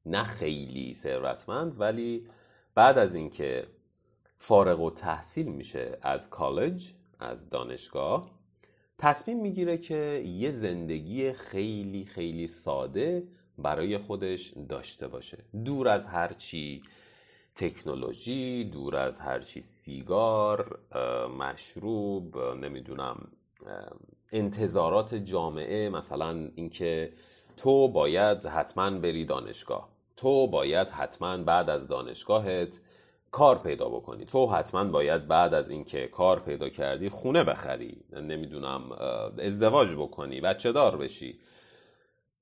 نه 0.05 0.23
خیلی 0.23 0.93
ثروتمند 0.93 1.79
ولی 1.79 2.27
بعد 2.75 2.97
از 2.97 3.15
اینکه 3.15 3.67
فارغ 4.37 4.79
و 4.79 4.89
تحصیل 4.91 5.47
میشه 5.47 5.97
از 6.01 6.29
کالج 6.29 6.93
از 7.19 7.49
دانشگاه 7.49 8.31
تصمیم 8.97 9.41
می‌گیره 9.41 9.77
که 9.77 10.23
یه 10.25 10.51
زندگی 10.51 11.33
خیلی 11.33 12.05
خیلی 12.05 12.47
ساده 12.47 13.27
برای 13.57 13.97
خودش 13.97 14.53
داشته 14.69 15.07
باشه. 15.07 15.37
دور 15.65 15.87
از 15.87 16.07
هرچی 16.07 16.83
تکنولوژی 17.55 18.63
دور 18.63 18.95
از 18.95 19.19
هرچی 19.19 19.61
سیگار 19.61 20.79
مشروب 21.39 22.37
نمی‌دونم 22.37 23.31
انتظارات 24.31 25.15
جامعه 25.15 25.89
مثلا 25.89 26.49
اینکه 26.55 27.13
تو 27.57 27.87
باید 27.87 28.45
حتما 28.45 28.99
بری 28.99 29.25
دانشگاه. 29.25 29.89
تو 30.17 30.47
باید 30.47 30.89
حتما 30.89 31.37
بعد 31.37 31.69
از 31.69 31.87
دانشگاهت 31.87 32.79
کار 33.31 33.57
پیدا 33.57 33.89
بکنی. 33.89 34.25
تو 34.25 34.45
حتما 34.45 34.83
باید 34.83 35.27
بعد 35.27 35.53
از 35.53 35.69
اینکه 35.69 36.07
کار 36.07 36.39
پیدا 36.39 36.69
کردی 36.69 37.09
خونه 37.09 37.43
بخری. 37.43 37.97
نمی‌دونم 38.13 38.91
ازدواج 39.39 39.95
بکنی 39.95 40.41
بچه 40.41 40.71
دار 40.71 40.97
بشی. 40.97 41.39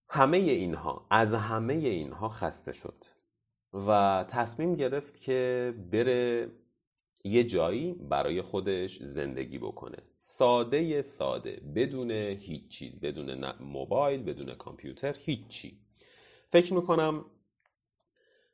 همه 0.10 0.38
اینها 0.38 1.06
از 1.10 1.34
همه 1.34 1.74
اینها 1.74 2.30
خسته 2.30 2.72
شد. 2.72 3.04
و 3.88 4.26
تصمیم 4.30 4.76
گرفت 4.76 5.22
که 5.22 5.74
بره 5.92 6.48
یه 7.26 7.44
جایی 7.44 7.94
برای 7.94 8.42
خودش 8.42 8.98
زندگی 8.98 9.58
بکنه. 9.58 9.98
ساده 10.16 11.04
ساده 11.04 11.62
بدون 11.76 12.12
هیچ 12.12 12.68
چیز 12.68 13.02
بدون 13.02 13.52
موبایل 13.60 14.24
بدون 14.24 14.56
کامپیوتر 14.56 15.16
هیچی. 15.20 15.80
فکر 16.50 16.74
می‌کنم 16.74 17.26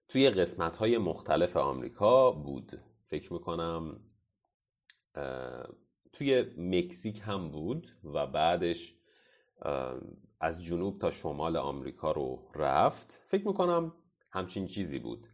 توی 0.07 0.29
قسمت 0.29 0.77
های 0.77 0.97
مختلف 0.97 1.57
آمریکا 1.57 2.31
بود. 2.31 2.71
فکر 3.07 3.33
می‌کنم 3.33 3.99
توی 6.13 6.41
مکزیک 6.57 7.21
هم 7.25 7.51
بود 7.51 7.87
و 8.03 8.27
بعدش 8.27 8.95
از 10.39 10.63
جنوب 10.63 10.99
تا 10.99 11.11
شمال 11.11 11.57
آمریکا 11.57 12.11
رو 12.11 12.49
رفت. 12.55 13.21
فکر 13.25 13.47
می‌کنم 13.47 13.93
همچین 14.31 14.67
چیزی 14.67 14.99
بود. 14.99 15.27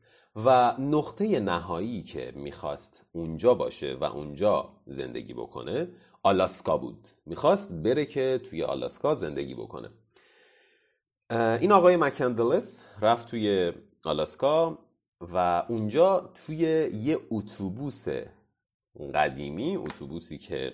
و 0.46 0.76
نقطه 0.80 1.40
نهایی 1.40 2.02
که 2.02 2.34
می‌خواست 2.36 3.06
اونجا 3.12 3.54
باشه 3.54 3.94
و 3.94 4.04
اونجا 4.04 4.70
زندگی 4.86 5.34
بکنه 5.34 5.88
آلاسکا 6.24 6.78
بود. 6.78 7.08
می‌خواست 7.26 7.74
بره 7.74 8.06
که 8.06 8.42
توی 8.50 8.64
آلاسکا 8.64 9.16
زندگی 9.16 9.54
بکنه. 9.56 9.90
این 11.32 11.72
آقای 11.72 11.98
مکندلس 11.98 12.86
رفت 13.02 13.30
توی 13.30 13.74
آلاسکا 14.06 14.80
و 15.22 15.66
اونجا 15.70 16.32
توی 16.46 16.58
یه 16.94 17.20
اتوبوس 17.32 18.06
قدیمی 19.14 19.76
اتوبوسی 19.76 20.38
که 20.38 20.74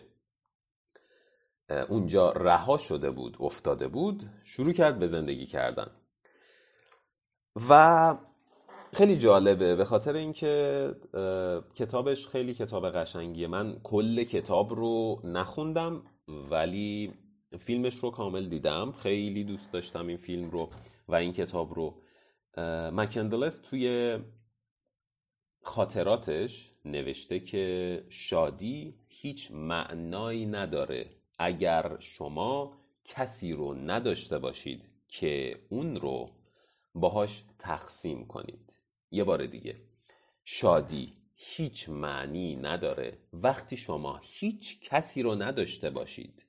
اونجا 1.90 2.32
رها 2.32 2.78
شده 2.78 3.12
بود 3.12 3.38
افتاده 3.40 3.88
بود 3.88 4.24
شروع 4.44 4.74
کرد 4.74 5.00
به 5.00 5.08
زندگی 5.08 5.46
کردن. 5.46 5.92
و 7.70 8.16
خیلی 8.94 9.18
جالبه. 9.18 9.76
به 9.76 9.86
خاطر 9.86 10.16
اینکه 10.16 10.96
کتابش 11.76 12.28
خیلی 12.28 12.54
کتاب 12.54 12.90
قشنگیه. 12.90 13.48
من 13.48 13.80
کل 13.84 14.24
کتاب 14.24 14.74
رو 14.74 15.22
نخوندم 15.24 16.04
ولی 16.28 17.14
فیلمش 17.60 17.96
رو 17.96 18.12
کامل 18.12 18.46
دیدم. 18.46 18.92
خیلی 18.92 19.44
دوست 19.44 19.72
داشتم 19.72 20.08
این 20.08 20.18
فیلم 20.18 20.50
رو 20.50 20.70
و 21.08 21.16
این 21.16 21.32
کتاب 21.32 21.74
رو. 21.74 22.02
مکندلس 22.92 23.60
توی 23.60 24.18
خاطراتش 25.62 26.72
نوشته 26.86 27.40
که 27.40 28.06
شادی 28.10 28.96
هیچ 29.08 29.52
معنایی 29.52 30.46
نداره. 30.46 31.10
اگر 31.40 31.96
شما 32.00 32.74
کسی 33.06 33.54
رو 33.54 33.74
نداشته 33.74 34.40
باشید 34.40 34.82
که 35.08 35.60
اون 35.70 35.96
رو 35.96 36.30
باهاش 36.96 37.44
تقسیم 37.60 38.26
کنید. 38.26 38.83
یه 39.14 39.24
بار 39.24 39.46
دیگه. 39.46 39.76
شادی 40.46 41.14
هیچ 41.36 41.90
معنی 41.90 42.56
نداره. 42.56 43.18
وقتی 43.34 43.78
شما 43.78 44.20
هیچ 44.24 44.90
کسی 44.90 45.22
رو 45.22 45.36
نداشته 45.36 45.90
باشید 45.90 46.48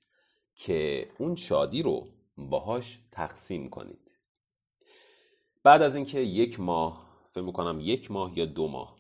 که 0.55 1.09
اون 1.19 1.37
شادی 1.37 1.83
رو 1.83 2.09
باهاش 2.37 2.99
تقسیم 3.13 3.71
کنید. 3.71 4.19
بعد 5.63 5.83
از 5.83 5.97
اینکه 5.97 6.21
یک 6.21 6.61
ماه 6.61 7.07
فکر 7.31 7.45
می‌کنم 7.45 7.81
یک 7.81 8.11
ماه 8.11 8.39
یا 8.39 8.45
دو 8.45 8.69
ماه 8.69 8.99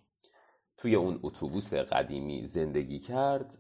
توی 0.77 0.95
اون 0.95 1.21
اتوبوس 1.23 1.75
قدیمی 1.75 2.45
زندگی 2.45 2.99
کرد 2.99 3.59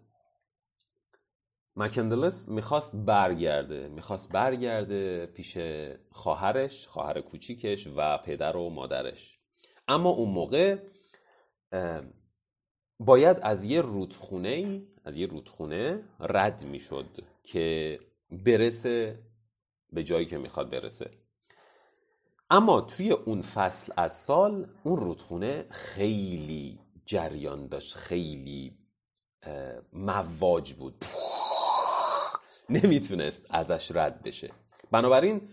مکندلس 1.77 2.49
می‌خواست 2.49 2.97
برگرده 2.97 3.89
می‌خواست 3.89 4.33
برگرده 4.33 5.27
پیش 5.27 5.59
خواهرش 6.11 6.89
خواهر 6.89 7.21
کوچیکش 7.21 7.87
و 7.97 8.19
پدر 8.19 8.57
و 8.57 8.71
مادرش. 8.71 9.44
اما 9.89 10.09
اون 10.11 10.29
موقع 10.29 10.79
باید 13.01 13.39
از 13.43 13.65
یه 13.65 13.81
رودخونه 13.81 14.83
از 15.05 15.17
یه 15.17 15.27
رودخونه 15.27 16.05
رد 16.21 16.65
می‌شد 16.65 17.19
که 17.43 18.01
برسه 18.31 19.19
به 19.93 20.05
جایی 20.05 20.27
که 20.27 20.39
می‌خواد 20.39 20.71
برسه. 20.71 21.11
اما 22.51 22.81
توی 22.81 23.11
اون 23.11 23.43
فصل 23.43 23.93
از 23.97 24.13
سال 24.13 24.67
اون 24.85 24.97
رودخونه 24.97 25.67
خیلی 25.71 26.81
جریان 27.07 27.67
داشت 27.67 27.95
خیلی 27.95 28.79
مواج 29.93 30.73
بود. 30.73 31.05
نمی‌تونست 32.69 33.47
ازش 33.51 33.93
رد 33.95 34.23
بشه. 34.23 34.51
بنابراین 34.91 35.49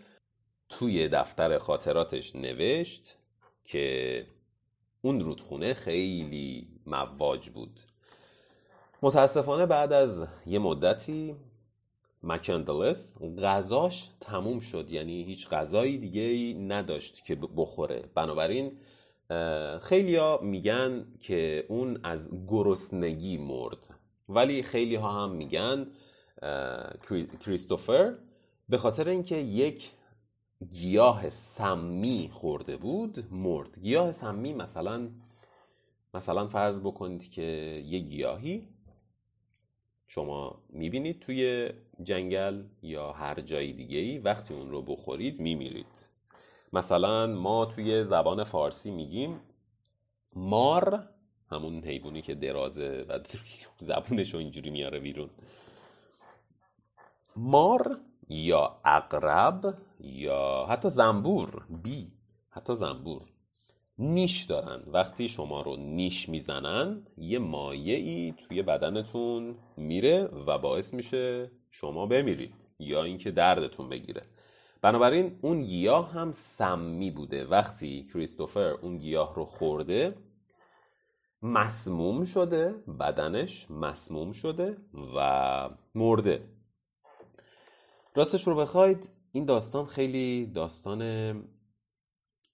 توی 0.70 1.08
دفتر 1.08 1.58
خاطراتش 1.58 2.36
نوشت 2.36 3.18
که 3.64 4.26
اون 5.02 5.22
رودخونه 5.22 5.74
خیلی 5.74 6.68
مواج 6.86 7.50
بود. 7.50 7.80
متاسفانه 9.02 9.66
بعد 9.66 9.94
از 9.94 10.28
یه 10.46 10.60
مدتی 10.60 11.36
مکندلس 12.24 13.16
غذاش 13.42 14.10
تموم 14.20 14.60
شد. 14.60 14.92
یعنی 14.92 15.24
هیچ 15.24 15.50
غذایی 15.50 15.98
دیگه 15.98 16.60
نداشت 16.60 17.26
که 17.26 17.36
بخوره. 17.36 18.10
بنابراین 18.16 18.72
خیلیا 19.82 20.40
میگن 20.44 21.06
که 21.20 21.66
اون 21.70 22.00
از 22.04 22.48
گرسنگی 22.48 23.38
مرد. 23.38 23.90
ولی 24.30 24.64
خیلی 24.64 24.96
ها 24.96 25.24
هم 25.24 25.32
میگن 25.32 25.88
کریستوفر 27.40 28.16
به 28.70 28.78
خاطر 28.78 29.10
اینکه 29.10 29.36
یک 29.36 29.92
گیاه 30.70 31.30
سمی 31.30 32.30
خورده 32.32 32.78
بود 32.78 33.28
مرد. 33.32 33.80
گیاه 33.80 34.12
سمی 34.12 34.54
مثلا 34.54 35.10
مثلا 36.14 36.48
فرض 36.48 36.80
بکنید 36.80 37.32
که 37.32 37.42
یه 37.86 38.00
گیاهی 38.00 38.68
شما 40.08 40.62
می‌بینید 40.70 41.20
توی 41.20 41.70
جنگل 42.04 42.64
یا 42.84 43.12
هر 43.12 43.42
جای 43.42 43.74
دیگه 43.74 43.98
ای 43.98 44.18
وقتی 44.20 44.54
اون 44.54 44.72
رو 44.72 44.82
بخورید 44.82 45.40
میمیرید. 45.40 46.10
مثلا 46.74 47.28
ما 47.28 47.66
توی 47.66 48.04
زبان 48.04 48.44
فارسی 48.44 48.92
میگیم 48.92 49.40
مار 50.34 51.10
همون 51.52 51.84
حیوانی 51.84 52.22
که 52.22 52.36
درازه 52.36 53.06
و 53.10 53.20
زبونش 53.78 54.34
رو 54.34 54.40
اینجوری 54.40 54.70
میاره 54.70 55.00
بیرون. 55.00 55.30
مار 57.36 58.00
یا 58.32 58.82
اقرب 58.86 59.78
یا 60.00 60.66
حتی 60.70 60.90
زنبور 60.90 61.66
بی. 61.84 62.12
حتی 62.50 62.74
زنبور. 62.74 63.22
نیش 63.98 64.44
دارن. 64.44 64.84
وقتی 64.88 65.28
شما 65.28 65.62
رو 65.62 65.76
نیش 65.76 66.30
می‌زنن 66.30 67.06
یه 67.18 67.40
مایه 67.40 67.96
ای 67.96 68.34
توی 68.48 68.62
بدنتون 68.62 69.56
میره 69.78 70.24
و 70.48 70.58
باعث 70.58 70.94
میشه 70.94 71.52
شما 71.72 72.06
بمیرید 72.06 72.68
یا 72.80 73.04
اینکه 73.04 73.32
دردتون 73.32 73.90
بگیره. 73.90 74.22
بنابراین 74.82 75.40
اون 75.42 75.62
گیاه 75.64 76.12
هم 76.12 76.32
سمی 76.32 77.12
بوده. 77.12 77.46
وقتی 77.46 78.08
کریستوفر 78.14 78.70
اون 78.82 78.98
گیاه 78.98 79.36
رو 79.36 79.46
خورده 79.46 80.16
مسموم 81.42 82.24
شده 82.24 82.76
بدنش 83.00 83.72
مسموم 83.72 84.32
شده 84.32 84.78
و 85.16 85.70
مرده. 85.96 86.61
راستش 88.16 88.48
رو 88.48 88.56
بخواید 88.56 89.10
این 89.32 89.46
داستان 89.46 89.86
خیلی 89.86 90.46
داستان 90.46 91.02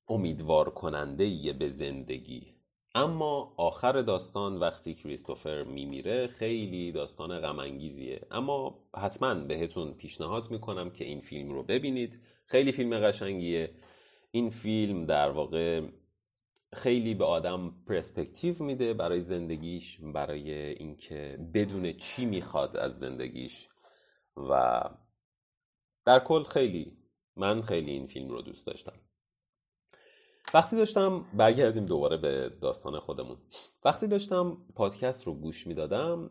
امیدوار 0.07 0.69
کننده 0.69 1.53
به 1.53 1.67
زندگی. 1.67 2.57
اما 2.95 3.53
آخر 3.57 4.01
داستان 4.01 4.57
وقتی 4.57 4.93
کریستوفر 4.93 5.63
میمیره 5.63 6.27
خیلی 6.27 6.91
داستان 6.91 7.39
غمانگیزیه. 7.39 8.21
اما 8.31 8.79
حتما 8.95 9.33
بهتون 9.33 9.93
پیشنهاد 9.93 10.51
می‌کنم 10.51 10.89
که 10.89 11.05
این 11.05 11.19
فیلم 11.19 11.51
رو 11.51 11.63
ببینید. 11.63 12.19
خیلی 12.45 12.71
فیلم 12.71 12.99
قشنگیه. 12.99 13.71
این 14.31 14.49
فیلم 14.49 15.05
در 15.05 15.29
واقع 15.29 15.87
خیلی 16.73 17.13
به 17.13 17.25
آدم 17.25 17.73
پرسپکتیو 17.87 18.63
میده 18.63 18.93
برای 18.93 19.19
زندگیش 19.19 19.99
برای 20.13 20.51
اینکه 20.51 21.37
بدون 21.53 21.93
چی 21.93 22.25
می‌خواد 22.25 22.77
از 22.77 22.99
زندگیش. 22.99 23.69
و 24.49 24.81
در 26.07 26.19
کل 26.19 26.43
خیلی 26.43 26.97
من 27.35 27.61
خیلی 27.61 27.91
این 27.91 28.07
فیلم 28.07 28.29
رو 28.29 28.41
دوست 28.41 28.67
داشتم. 28.67 28.93
وقتی 30.53 30.75
داشتم 30.75 31.25
برگردیم 31.33 31.85
دوباره 31.85 32.17
به 32.17 32.49
داستان 32.61 32.99
خودمون. 32.99 33.37
وقتی 33.85 34.07
داشتم 34.07 34.57
پادکست 34.75 35.27
رو 35.27 35.33
گوش 35.33 35.67
می‌دادم 35.67 36.29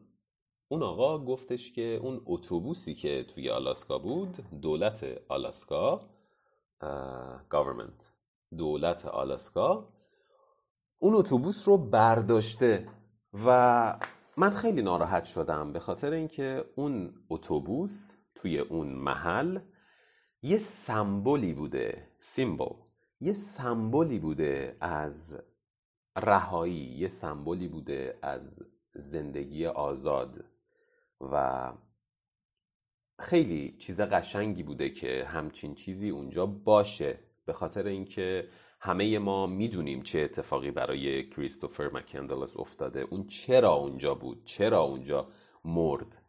اون 0.69 0.83
آقا 0.83 1.25
گفتش 1.25 1.73
که 1.73 2.01
اون 2.03 2.23
اتوبوسی 2.27 2.95
که 2.95 3.25
توی 3.25 3.51
آلاسکا 3.51 3.99
بود 3.99 4.37
دولت 4.63 5.07
آلاسکا 5.29 6.11
government 7.51 8.05
دولت 8.59 9.07
آلاسکا 9.07 9.89
اون 10.99 11.15
اتوبوس 11.15 11.69
رو 11.69 11.79
برداشته 11.79 12.89
و 13.47 14.01
من 14.37 14.51
خیلی 14.51 14.83
ناراحت 14.83 15.25
شدم 15.25 15.73
به 15.73 15.81
خاطر 15.81 16.13
اینکه 16.13 16.65
اون 16.77 17.15
اتوبوس 17.31 18.17
توی 18.37 18.59
اون 18.59 18.89
محل 18.89 19.59
یه 20.43 20.59
سمبولی 20.59 21.55
بوده 21.55 22.09
سیمبل. 22.19 22.75
یه 23.21 23.35
سمبولی 23.35 24.19
بوده 24.19 24.77
از 24.81 25.43
رهایی 26.17 26.95
یه 26.99 27.09
سمبولی 27.09 27.69
بوده 27.69 28.19
از 28.23 28.63
زندگی 28.95 29.67
آزاد 29.67 30.45
و 31.21 31.73
خیلی 33.19 33.77
چیز 33.79 34.01
قشنگی 34.01 34.63
بوده 34.63 34.91
که 34.91 35.25
همچین 35.29 35.75
چیزی 35.75 36.11
اونجا 36.11 36.47
باشه. 36.47 37.19
به 37.47 37.53
خاطر 37.53 37.87
اینکه 37.87 38.49
همه 38.81 39.19
ما 39.19 39.47
می‌دونیم 39.47 40.03
چه 40.03 40.21
اتفاقی 40.21 40.71
برای 40.71 41.31
کریستوفر 41.31 41.91
مکندلس 41.93 42.57
افتاده. 42.57 43.01
اون 43.01 43.27
چرا 43.27 43.73
اونجا 43.73 44.15
بود؟ 44.15 44.45
چرا 44.45 44.81
اونجا 44.81 45.29
مرد؟ 45.65 46.26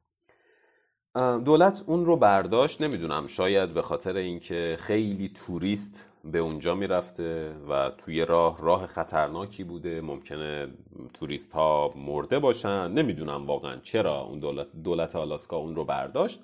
دولت 1.16 1.84
اون 1.88 2.06
رو 2.06 2.18
برداشت 2.18 2.82
نمی‌دونم 2.82 3.28
شاید 3.28 3.74
به 3.74 3.82
خاطر 3.82 4.16
اینکه 4.16 4.78
خیلی 4.80 5.30
توریست 5.30 6.10
به 6.24 6.40
اونجا 6.40 6.76
می‌رفته 6.76 7.56
و 7.70 7.92
توی 7.98 8.26
راه 8.26 8.62
راه 8.62 8.88
خطرناکی 8.88 9.64
بوده. 9.64 10.02
ممکنه 10.02 10.68
توریست 11.14 11.54
ها 11.54 11.94
مرده 11.96 12.40
باشن. 12.40 12.92
نمی‌دونم 12.92 13.48
واقعا 13.48 13.78
چرا 13.78 14.22
اون 14.22 14.40
دولت, 14.40 14.68
دولت 14.84 15.16
آلاسکا 15.16 15.58
اون 15.58 15.76
رو 15.76 15.86
برداشت. 15.86 16.40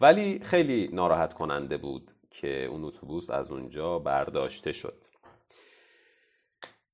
ولی 0.00 0.38
خیلی 0.38 0.90
ناراحت 0.92 1.34
کننده 1.34 1.76
بود 1.76 2.10
که 2.30 2.66
اون 2.66 2.84
اتوبوس 2.84 3.30
از 3.30 3.52
اونجا 3.52 3.98
برداشته 3.98 4.72
شد. 4.72 5.04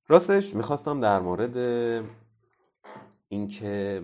راستش 0.07 0.55
می‌خواستم 0.55 0.99
در 0.99 1.19
مورد 1.19 1.57
اینکه 3.29 4.03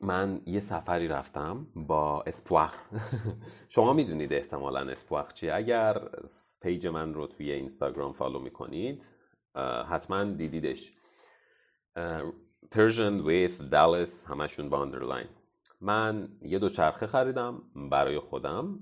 من 0.00 0.40
یه 0.46 0.60
سفری 0.60 1.08
رفتم 1.08 1.66
با 1.74 2.22
اسپواخ 2.26 2.74
شما 3.74 3.92
می‌دونید 3.92 4.32
احتمالا 4.32 4.80
اسپواخ 4.90 5.32
چیه. 5.32 5.54
اگر 5.54 6.08
page 6.62 6.86
من 6.86 7.14
رو 7.14 7.26
توی 7.26 7.52
اینستاگرام 7.52 8.12
follow 8.12 8.38
می‌کنید 8.38 9.04
حتما 9.90 10.24
دیدیدش. 10.24 10.92
Persian 12.74 13.24
with 13.26 13.70
Dallas 13.72 14.28
همشون 14.28 14.68
با 14.68 14.82
اندرلاین 14.82 15.26
من 15.80 16.28
یه 16.42 16.58
دوچرخه 16.58 17.06
خریدم 17.06 17.62
برای 17.90 18.18
خودم 18.18 18.80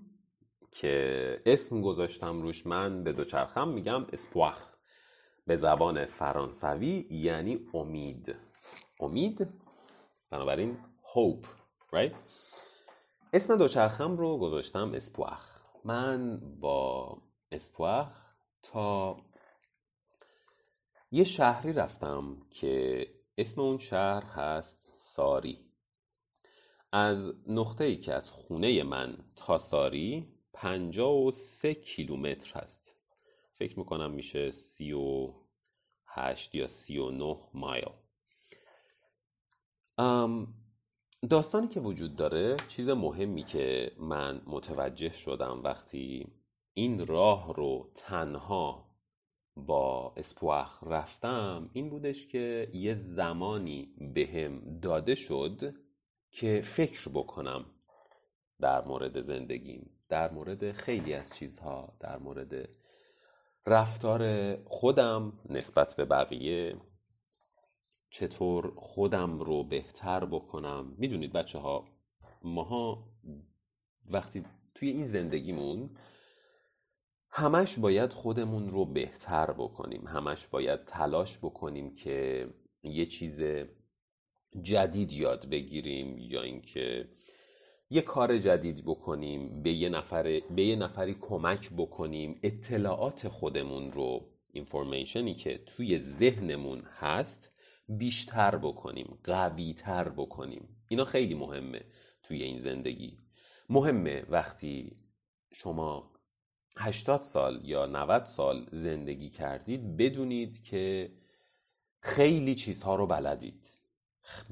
که 0.71 1.43
اسم 1.47 1.81
گذاشتم 1.81 2.43
روش. 2.43 2.67
من 2.67 3.05
به 3.05 3.13
دوچرخم 3.13 3.69
میگم 3.69 4.07
اسپواخ 4.13 4.75
به 5.47 5.55
زبان 5.55 6.05
فرانسوی 6.05 7.07
یعنی 7.11 7.69
امید. 7.75 8.35
امید؟ 9.01 9.49
بنابراین 10.31 10.77
hope 11.15 11.47
right? 11.93 12.15
اسم 13.33 13.57
دوچرخم 13.57 14.17
رو 14.17 14.39
گذاشتم 14.39 14.93
اسپواخ. 14.95 15.63
من 15.85 16.41
با 16.61 17.19
اسپواخ 17.53 18.35
تا 18.63 19.17
یه 21.11 21.25
شهری 21.25 21.73
رفتم 21.73 22.47
که 22.51 23.07
اسم 23.39 23.61
اون 23.61 23.79
شهر 23.79 24.25
هست 24.25 24.91
ساری. 24.93 25.71
از 26.93 27.35
نقطه 27.47 27.85
ای 27.85 27.97
که 27.97 28.15
از 28.15 28.31
خونه 28.31 28.83
من 28.83 29.19
تا 29.37 29.59
ساری 29.59 30.39
پنجاه 30.53 31.25
و 31.25 31.31
سه 31.31 31.75
کیلومتر 31.75 32.61
هست. 32.61 32.97
فکر 33.53 33.79
می‌کنم 33.79 34.11
میشه 34.11 34.51
سی 34.51 34.93
و 34.93 35.35
هشت 36.07 36.55
یا 36.55 36.67
سی 36.67 36.99
و 36.99 37.11
نه 37.11 37.39
مایل. 37.55 37.93
داستانی 41.31 41.69
که 41.69 41.81
وجود 41.81 42.17
داره 42.17 42.57
چیز 42.69 42.89
مهمی 42.89 43.43
که 43.43 43.93
من 43.99 44.41
متوجه 44.47 45.13
شدم 45.13 45.61
وقتی 45.65 46.27
این 46.75 47.07
راه 47.07 47.55
رو 47.55 47.91
تنها 47.95 48.91
با 49.57 50.13
اسپواخ 50.17 50.85
رفتم 50.85 51.71
این 51.73 51.91
بودش 51.91 52.27
که 52.27 52.69
یه 52.73 52.95
زمانی 52.95 53.95
بهم 54.15 54.81
داده 54.81 55.15
شد 55.15 55.75
که 56.31 56.61
فکر 56.65 57.09
بکنم 57.09 57.65
در 58.61 58.85
مورد 58.85 59.21
زندگیم 59.21 59.91
در 60.09 60.33
مورد 60.33 60.73
خیلی 60.73 61.15
از 61.15 61.35
چیزها 61.35 61.97
در 62.01 62.19
مورد 62.19 62.69
رفتار 63.67 64.55
خودم 64.65 65.33
نسبت 65.51 65.95
به 65.97 66.05
بقیه 66.05 66.77
چطور 68.15 68.73
خودم 68.77 69.39
رو 69.39 69.65
بهتر 69.65 70.25
بکنم. 70.25 70.95
می‌دونید 70.99 71.33
بچه 71.33 71.59
ها 71.59 71.89
ماها 72.43 73.11
وقتی 74.11 74.45
توی 74.75 74.89
این 74.89 75.07
زندگیمون 75.07 75.91
همش 77.31 77.79
باید 77.79 78.13
خودمون 78.13 78.69
رو 78.69 78.85
بهتر 78.85 79.51
بکنیم. 79.51 80.07
همش 80.07 80.47
باید 80.47 80.85
تلاش 80.85 81.39
بکنیم 81.39 81.95
که 81.95 82.49
یه 82.83 83.07
چیز 83.07 83.43
جدید 84.63 85.13
یاد 85.13 85.49
بگیریم 85.49 86.19
یا 86.19 86.43
اینکه 86.43 87.09
یه 87.91 88.03
کار 88.03 88.39
جدید 88.39 88.85
بکنیم 88.85 89.63
به 89.63 89.73
یه, 89.73 89.89
نفر، 89.89 90.23
به 90.41 90.65
یه 90.65 90.77
نفری 90.77 91.15
کمک 91.21 91.71
بکنیم. 91.71 92.41
اطلاعات 92.43 93.29
خودمون 93.29 93.93
رو 93.93 94.31
اینفورمیشنی 94.53 95.35
که 95.35 95.59
توی 95.59 95.99
ذهنمون 95.99 96.81
هست 96.81 97.54
بیشتر 97.89 98.57
بکنیم 98.57 99.19
قویتر 99.25 100.09
بکنیم. 100.09 100.69
اینا 100.89 101.05
خیلی 101.05 101.35
مهمه 101.35 101.85
توی 102.23 102.43
این 102.43 102.59
زندگی. 102.59 103.19
مهمه 103.69 104.25
وقتی 104.29 104.97
شما 105.53 106.13
80 106.77 107.23
سال 107.23 107.61
یا 107.65 107.87
90 107.87 108.25
سال 108.25 108.69
زندگی 108.73 109.31
کردید 109.31 109.97
بدونید 109.97 110.63
که 110.63 111.13
خیلی 112.01 112.55
چیزها 112.55 112.95
رو 112.95 113.07
بلدید. 113.07 113.71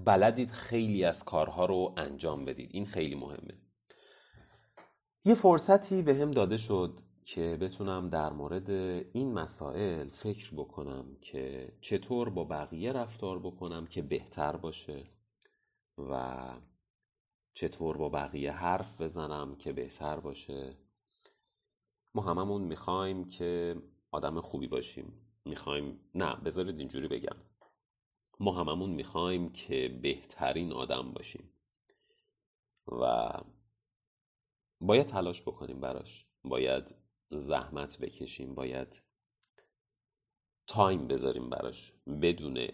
بلدید 0.04 0.50
خیلی 0.50 1.04
از 1.04 1.24
کارها 1.24 1.64
رو 1.64 1.94
انجام 1.96 2.44
بدید. 2.44 2.70
این 2.72 2.86
خیلی 2.86 3.14
مهمه. 3.14 3.58
یه 5.24 5.34
فرصتی 5.34 6.02
به 6.02 6.14
هم 6.14 6.30
داده 6.30 6.56
شد 6.56 7.00
که 7.24 7.56
بتونم 7.60 8.08
در 8.08 8.32
مورد 8.32 8.70
این 9.12 9.32
مسائل 9.32 10.10
فکر 10.10 10.54
بکنم 10.54 11.16
که 11.20 11.72
چطور 11.80 12.30
با 12.30 12.44
بقیه 12.44 12.92
رفتار 12.92 13.38
بکنم 13.38 13.86
که 13.86 14.02
بهتر 14.02 14.56
باشه 14.56 15.04
و 15.98 16.44
چطور 17.54 17.96
با 17.96 18.08
بقیه 18.08 18.52
حرف 18.52 19.00
بزنم 19.00 19.56
که 19.56 19.72
بهتر 19.72 20.20
باشه. 20.20 20.76
ما 22.14 22.22
هممون 22.22 22.62
می‌خوایم 22.62 23.28
که 23.28 23.82
آدم 24.10 24.40
خوبی 24.40 24.66
باشیم. 24.66 25.12
می‌خوایم 25.44 26.00
نه 26.14 26.36
بذارید 26.36 26.78
اینجوری 26.78 27.08
بگم. 27.08 27.36
ما 28.40 28.52
هممون 28.52 28.90
می‌خوایم 28.90 29.52
که 29.52 29.98
بهترین 30.02 30.72
آدم 30.72 31.12
باشیم 31.12 31.52
و 32.86 33.30
باید 34.80 35.06
تلاش 35.06 35.42
بکنیم 35.42 35.80
براش. 35.80 36.26
باید 36.44 37.01
زحمت 37.38 37.98
بکشیم 37.98 38.54
باید 38.54 39.02
تایم 40.66 41.08
بذاریم 41.08 41.50
براش. 41.50 41.92
بدون 42.22 42.66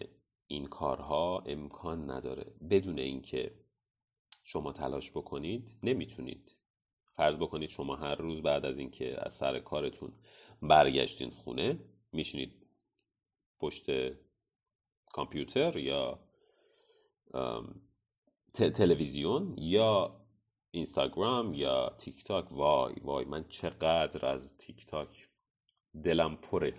این 0.47 0.65
کارها 0.65 1.39
امکان 1.45 2.11
نداره. 2.11 2.53
بدون 2.69 2.99
اینکه 2.99 3.55
شما 4.43 4.73
تلاش 4.73 5.11
بکنید 5.11 5.79
نمی‌تونید. 5.83 6.55
فرض 7.15 7.37
بکنید 7.37 7.69
شما 7.69 7.95
هر 7.95 8.15
روز 8.15 8.41
بعد 8.41 8.65
از 8.65 8.79
اینکه 8.79 9.25
از 9.25 9.33
سر 9.33 9.59
کارتون 9.59 10.11
برگشتین 10.61 11.29
خونه 11.29 11.79
میشینید 12.11 12.65
پشت 13.59 13.85
کامپیوتر 15.11 15.77
یا 15.77 16.19
تلویزیون 18.53 19.55
یا 19.57 20.21
اینستاگرام 20.71 21.53
یا 21.53 21.95
تیک 21.97 22.23
تاک 22.23 22.51
وای 22.51 22.93
وای 23.03 23.25
من 23.25 23.45
چقدر 23.49 24.25
از 24.25 24.57
تیک 24.57 24.85
تاک 24.85 25.29
دلم 26.03 26.35
پره. 26.35 26.73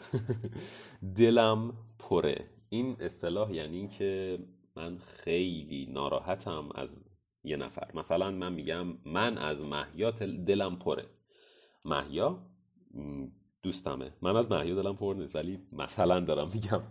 دلم 1.19 1.73
پره. 1.99 2.51
این 2.69 2.97
اصطلاح 3.01 3.53
یعنی 3.55 3.89
که 3.89 4.39
من 4.77 4.99
خیلی 4.99 5.87
ناراحتم 5.93 6.69
از 6.75 7.07
یه 7.45 7.57
نفر. 7.57 7.91
مثلا 7.95 8.31
من 8.31 8.53
میگم 8.53 8.87
من 9.05 9.39
از 9.39 9.65
محیا 9.65 10.11
دلم 10.11 10.77
پره. 10.77 11.07
محیا 11.85 12.39
دوستمه. 13.63 14.13
من 14.23 14.37
از 14.37 14.51
محیا 14.53 14.75
دلم 14.83 14.97
پر 14.97 15.15
نیست 15.19 15.37
ولی 15.37 15.59
مثلا 15.73 16.21
دارم 16.21 16.51
میگم. 16.55 16.83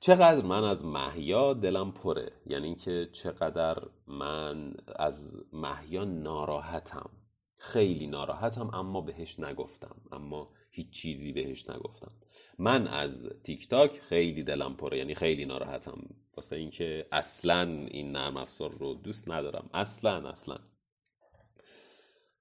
چقدر 0.00 0.46
من 0.46 0.64
از 0.64 0.84
محیا 0.84 1.54
دلم 1.54 1.92
پره؟ 1.92 2.32
یعنی 2.46 2.66
اینکه 2.66 3.08
چقدر 3.12 3.82
من 4.06 4.74
از 4.96 5.44
محیا 5.52 6.04
ناراحتم. 6.04 7.10
خیلی 7.58 8.06
ناراحتم 8.06 8.70
اما 8.74 9.00
بهش 9.00 9.40
نگفتم. 9.40 9.96
اما 10.12 10.50
هیچ 10.70 10.90
چیزی 10.90 11.32
بهش 11.32 11.70
نگفتم. 11.70 12.12
من 12.58 12.88
از 12.88 13.28
تیک 13.44 13.68
تاک 13.68 13.90
خیلی 13.90 14.42
دلم 14.42 14.76
پره 14.76 14.98
یعنی 14.98 15.14
خیلی 15.14 15.44
ناراحتم. 15.44 15.98
واسه 16.36 16.56
اینکه 16.56 17.06
اصلا 17.12 17.62
این 17.90 18.12
نرم 18.12 18.36
افزار 18.36 18.70
رو 18.70 18.94
دوست 18.94 19.30
ندارم. 19.30 19.70
اصلا 19.74 20.28
اصلا. 20.28 20.58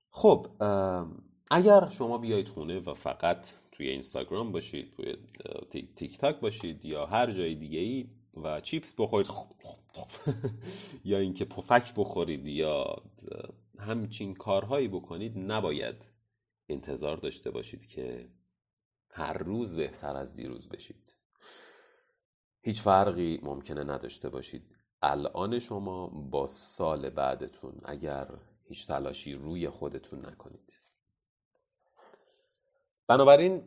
خب 0.10 0.48
اگر 1.52 1.88
شما 1.88 2.18
بیایید 2.18 2.48
خونه 2.50 2.80
و 2.80 2.94
فقط 2.94 3.50
توی 3.78 3.90
اینستاگرام 3.90 4.52
باشید 4.52 4.92
توی 4.92 5.16
تیک 5.96 6.18
تاک 6.18 6.40
باشید 6.40 6.86
یا 6.86 7.06
هر 7.06 7.32
جای 7.32 7.56
دیگه 7.56 7.80
ای 7.80 8.10
و 8.34 8.62
چیپس 8.62 8.96
بخورید 8.98 9.28
یا 11.06 11.18
اینکه 11.18 11.46
پفک 11.46 11.94
بخورید 11.96 12.46
یا 12.46 13.04
همچین 13.80 14.34
کارهایی 14.34 14.88
بکنید 14.88 15.34
نباید 15.38 16.12
انتظار 16.70 17.18
داشته 17.18 17.52
باشید 17.52 17.86
که 17.86 18.30
هر 19.10 19.34
روز 19.38 19.76
بهتر 19.76 20.16
از 20.16 20.34
دیروز 20.34 20.70
بشید. 20.70 21.16
هیچ 22.62 22.82
فرقی 22.82 23.40
ممکنه 23.44 23.84
نداشته 23.84 24.30
باشید. 24.30 24.76
الان 25.02 25.60
شما 25.60 26.08
با 26.08 26.48
سال 26.48 27.10
بعدتون 27.10 27.82
اگر 27.86 28.28
هیچ 28.68 28.88
تلاشی 28.88 29.34
روی 29.34 29.70
خودتون 29.70 30.26
نکنید. 30.26 30.85
بنابراین 33.08 33.64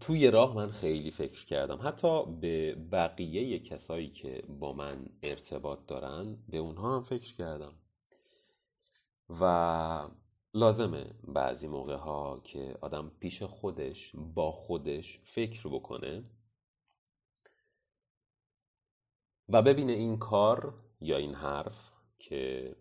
توی 0.00 0.30
راه 0.30 0.56
من 0.56 0.70
خیلی 0.70 1.10
فکر 1.10 1.44
کردم. 1.46 1.80
حتی 1.82 2.24
به 2.24 2.74
بقیه 2.74 3.58
کسایی 3.58 4.08
که 4.08 4.42
با 4.48 4.72
من 4.72 5.06
ارتباط 5.22 5.86
دارن 5.86 6.38
به 6.48 6.58
اونها 6.58 6.96
هم 6.96 7.02
فکر 7.02 7.34
کردم. 7.34 7.74
و 9.40 10.08
لازمه 10.54 11.14
بعضی 11.24 11.68
موقع 11.68 11.96
ها 11.96 12.40
که 12.44 12.78
آدم 12.80 13.12
پیش 13.20 13.42
خودش 13.42 14.12
با 14.16 14.52
خودش 14.52 15.20
فکر 15.24 15.68
بکنه. 15.68 16.24
و 19.48 19.62
ببینه 19.62 19.92
این 19.92 20.18
کار 20.18 20.74
یا 21.00 21.16
این 21.16 21.34
حرف 21.34 21.92
که 22.18 22.76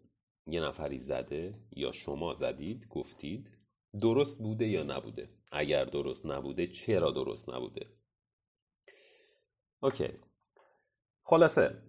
یه 0.47 0.61
نفری 0.61 0.99
زده 0.99 1.59
یا 1.75 1.91
شما 1.91 2.33
زدید 2.33 2.87
گفتید 2.87 3.57
درست 4.01 4.39
بوده 4.39 4.67
یا 4.67 4.83
نبوده. 4.83 5.36
اگر 5.51 5.85
درست 5.85 6.25
نبوده 6.25 6.67
چرا 6.67 7.11
درست 7.11 7.49
نبوده؟ 7.49 7.85
OK. 9.79 10.09
خلاصه 11.23 11.81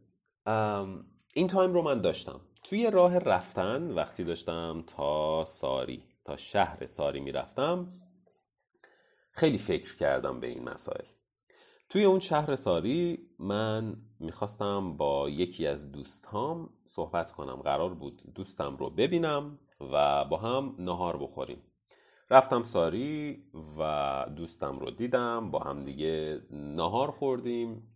این 1.35 1.47
time 1.47 1.73
رو 1.73 1.83
من 1.83 2.01
داشتم. 2.01 2.41
توی 2.65 2.91
راه 2.91 3.19
رفتن 3.19 3.91
وقتی 3.91 4.25
داشتم 4.25 4.85
تا 4.87 5.45
ساری 5.45 6.03
تا 6.25 6.37
شهر 6.37 6.87
ساری 6.87 7.21
می‌رفتم 7.21 7.89
خیلی 9.31 9.59
فکر 9.59 9.97
کردم 9.97 10.41
به 10.41 10.47
این 10.47 10.69
مسائل. 10.69 11.05
توی 11.89 12.05
اون 12.05 12.21
شهر 12.21 12.55
ساری 12.55 13.29
من 13.39 13.97
می‌خواستم 14.21 14.97
با 14.97 15.29
یکی 15.29 15.67
از 15.67 15.93
دوستام 15.93 16.71
صحبت 16.85 17.31
کنم. 17.31 17.57
قرار 17.57 17.95
بود 17.95 18.23
دوستم 18.35 18.77
رو 18.77 18.91
ببینم 18.91 19.59
و 19.81 20.25
با 20.25 20.37
هم 20.37 20.75
نهار 20.79 21.17
بخوریم. 21.17 21.63
رفتم 22.31 22.63
ساری 22.63 23.43
و 23.79 24.27
دوستم 24.37 24.79
رو 24.79 24.91
دیدم 24.91 25.51
با 25.51 25.59
هم 25.59 25.85
دیگه 25.85 26.41
نهار 26.51 27.11
خوردیم. 27.11 27.95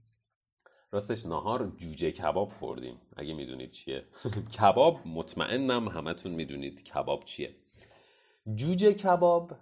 راستش 0.93 1.27
نهار 1.27 1.73
جوجه 1.77 2.11
کباب 2.11 2.49
خوردیم. 2.49 3.01
اگه 3.17 3.35
می‌دونید 3.35 3.71
چیه. 3.71 4.05
کباب 4.59 5.07
مطمئنم 5.07 5.89
همتون 5.89 6.33
می‌دونید 6.33 6.85
کباب 6.85 7.25
چیه. 7.25 7.57
جوجه 8.55 8.95
کباب 8.95 9.53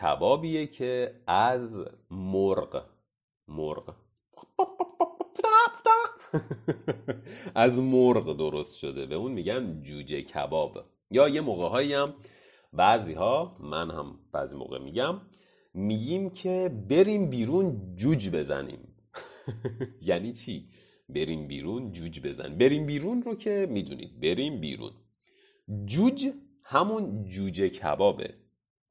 کبابیه 0.00 0.66
که 0.66 1.20
از 1.26 1.84
مرغ. 2.10 2.84
مرغ. 3.48 3.94
از 7.54 7.80
مرغ 7.80 8.36
درست 8.36 8.78
شده. 8.78 9.06
به 9.06 9.14
اون 9.14 9.32
میگن 9.32 9.82
جوجه 9.82 10.22
کباب. 10.22 10.84
یا 11.10 11.28
یه 11.28 11.40
موقع 11.40 11.92
هم 11.94 12.14
بعضی 12.72 13.14
ها 13.14 13.56
من 13.60 13.90
هم 13.90 14.18
بعضی 14.32 14.56
موقع 14.56 14.78
میگم 14.78 15.20
میگیم 15.74 16.30
که 16.30 16.84
بریم 16.88 17.30
بیرون 17.30 17.96
جوج 17.96 18.30
بزنیم. 18.30 18.96
یعنی 20.02 20.32
چی؟ 20.32 20.68
بریم 21.08 21.48
بیرون 21.48 21.92
جوج 21.92 22.20
بزن. 22.26 22.58
بریم 22.58 22.86
بیرون 22.86 23.22
رو 23.22 23.34
که 23.34 23.66
می‌دونید 23.70 24.20
بریم 24.20 24.60
بیرون. 24.60 24.92
جوج 25.84 26.28
همون 26.62 27.24
جوجه 27.24 27.68
کبابه. 27.68 28.34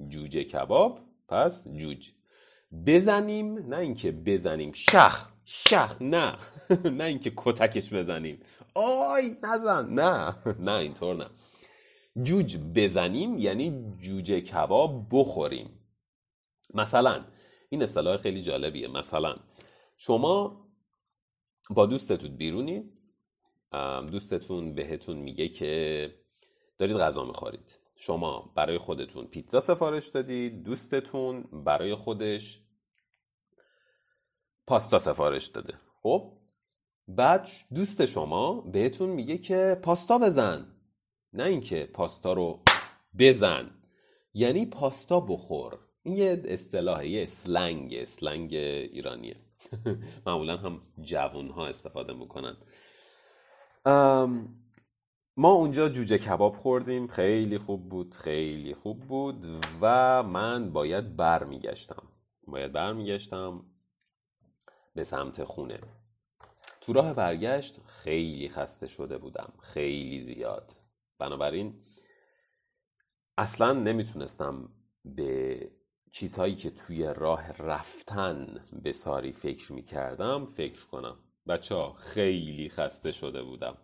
جوجه 0.07 0.43
کباب 0.43 0.99
پس 1.27 1.67
جوج. 1.67 2.11
بزنیم 2.87 3.59
نه 3.59 3.77
اینکه 3.77 4.11
بزنیم 4.11 4.71
شخ 4.71 5.29
شخ 5.45 5.97
نه. 6.01 6.37
نه 6.97 7.03
اینکه 7.03 7.31
کتکش 7.37 7.93
بزنیم. 7.93 8.39
آی 8.75 9.23
نزن. 9.43 9.89
نه 9.89 10.35
نه 10.59 10.71
اینطور 10.71 11.15
نه. 11.15 11.29
جوج 12.23 12.57
بزنیم 12.75 13.37
یعنی 13.37 13.93
جوجه 13.97 14.41
کباب 14.41 15.07
بخوریم. 15.11 15.79
مثلا 16.73 17.25
این 17.69 17.83
اصطلاح 17.83 18.17
خیلی 18.17 18.41
جالبیه. 18.41 18.87
مثلا 18.87 19.35
شما 19.97 20.65
با 21.69 21.85
دوستتون 21.85 22.35
بیرونی 22.35 22.91
دوستتون 24.11 24.75
بهتون 24.75 25.17
میگه 25.17 25.49
که 25.49 26.15
دارید 26.77 26.97
غذا 26.97 27.25
می‌خورید. 27.25 27.79
شما 27.95 28.53
برای 28.55 28.77
خودتون 28.77 29.27
پیتزا 29.27 29.59
سفارش 29.59 30.07
دادید 30.07 30.63
دوستتون 30.63 31.43
برای 31.43 31.95
خودش 31.95 32.63
پاستا 34.67 34.99
سفارش 34.99 35.47
داده. 35.47 35.73
خب 36.01 36.37
بعد 37.07 37.47
دوست 37.75 38.05
شما 38.05 38.61
بهتون 38.61 39.09
میگه 39.09 39.37
که 39.37 39.79
پاستا 39.83 40.17
بزن. 40.17 40.78
نه 41.33 41.43
اینکه 41.43 41.89
پاستا 41.93 42.33
رو 42.33 42.63
بزن. 43.19 43.71
یعنی 44.33 44.65
پاستا 44.65 45.19
بخور. 45.19 45.79
این 46.03 46.17
یه 46.17 46.41
اصطلاحه 46.45 47.07
یه 47.07 47.23
اسلنگ 47.23 47.93
اسلنگ 47.93 48.53
ایرانیه. 48.53 49.35
معمولا 50.25 50.57
هم 50.57 50.81
جوون 51.01 51.49
ها 51.49 51.67
استفاده 51.67 52.13
می‌کنن. 52.13 52.57
ما 55.37 55.49
اونجا 55.49 55.89
جوجه 55.89 56.17
کباب 56.17 56.53
خوردیم. 56.53 57.07
خیلی 57.07 57.57
خوب 57.57 57.89
بود 57.89 58.15
خیلی 58.15 58.73
خوب 58.73 58.99
بود 58.99 59.45
و 59.81 60.23
من 60.23 60.71
باید 60.71 61.15
برمیگشتم. 61.15 62.03
باید 62.47 62.71
برمیگشتم 62.71 63.65
به 64.95 65.03
سمت 65.03 65.43
خونه. 65.43 65.79
تو 66.81 66.93
راه 66.93 67.13
برگشت 67.13 67.79
خیلی 67.85 68.49
خسته 68.49 68.87
شده 68.87 69.17
بودم. 69.17 69.53
خیلی 69.61 70.21
زیاد. 70.21 70.78
بنابراین 71.19 71.83
اصلا 73.37 73.73
نمی‌تونستم 73.73 74.69
به 75.05 75.71
چیزهایی 76.11 76.55
که 76.55 76.69
توی 76.69 77.13
راه 77.15 77.51
رفتن 77.51 78.65
به 78.83 78.91
ساری 78.91 79.31
فکر 79.31 79.73
می‌کردم 79.73 80.45
فکر 80.45 80.85
کنم. 80.87 81.17
بچه 81.47 81.75
ها 81.75 81.93
خیلی 81.93 82.69
خسته 82.69 83.11
شده 83.11 83.43
بودم. 83.43 83.77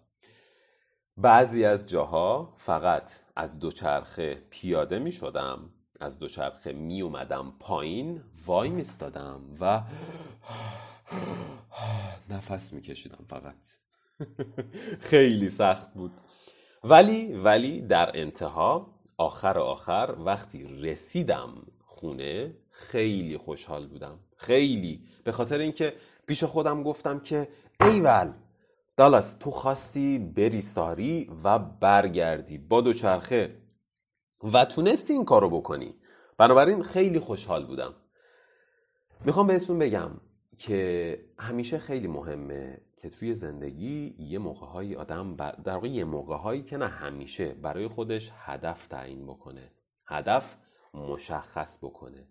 بعضی 1.17 1.65
از 1.65 1.89
جاها 1.89 2.53
فقط 2.55 3.19
از 3.35 3.59
دوچرخه 3.59 4.43
پیاده 4.49 4.99
می 4.99 5.11
شدم 5.11 5.69
از 5.99 6.19
دوچرخه 6.19 6.73
می 6.73 7.01
اومدم 7.01 7.53
پایین 7.59 8.23
وای 8.45 8.69
میستادم 8.69 9.41
و 9.61 9.83
نفس 12.29 12.73
میکشیدم 12.73 13.25
فقط. 13.27 13.67
خیلی 15.11 15.49
سخت 15.49 15.93
بود. 15.93 16.11
ولی 16.89 17.33
ولی 17.33 17.81
در 17.81 18.11
انتها 18.13 18.87
آخر 19.17 19.59
آخر 19.59 20.15
وقتی 20.25 20.63
رسیدم 20.81 21.49
خونه 21.85 22.57
خیلی 22.69 23.37
خوشحال 23.37 23.87
بودم. 23.87 24.19
خیلی. 24.37 25.03
به 25.23 25.31
خاطر 25.31 25.57
اینکه 25.57 25.93
پیش 26.27 26.43
خودم 26.43 26.83
گفتم 26.83 27.19
که 27.19 27.47
ایول 27.81 28.31
دالاس 28.97 29.33
تو 29.33 29.51
خواستی 29.51 30.19
بری 30.19 30.61
ساری 30.61 31.31
و 31.43 31.59
برگردی 31.59 32.57
با 32.57 32.81
دوچرخه 32.81 33.57
و 34.53 34.65
تونستی 34.65 35.13
این 35.13 35.25
کارو 35.25 35.49
بکنی. 35.49 35.95
بنابراین 36.37 36.83
خیلی 36.83 37.19
خوشحال 37.19 37.65
بودم. 37.65 37.93
می‌خوام 39.25 39.47
بهتون 39.47 39.79
بگم 39.79 40.11
که 40.57 41.19
همیشه 41.39 41.77
خیلی 41.77 42.07
مهمه 42.07 42.81
که 42.97 43.09
توی 43.09 43.35
زندگی 43.35 44.15
یه 44.19 44.39
موقع 44.39 44.95
آدم 44.95 45.35
در 45.35 45.73
واقع 45.73 45.87
یه 45.87 46.03
موقع 46.03 46.35
هایی 46.35 46.63
که 46.63 46.77
نه 46.77 46.87
همیشه 46.87 47.53
برای 47.53 47.87
خودش 47.87 48.31
هدف 48.35 48.87
تعیین 48.87 49.27
بکنه. 49.27 49.71
هدف 50.05 50.57
مشخص 50.93 51.83
بکنه. 51.83 52.27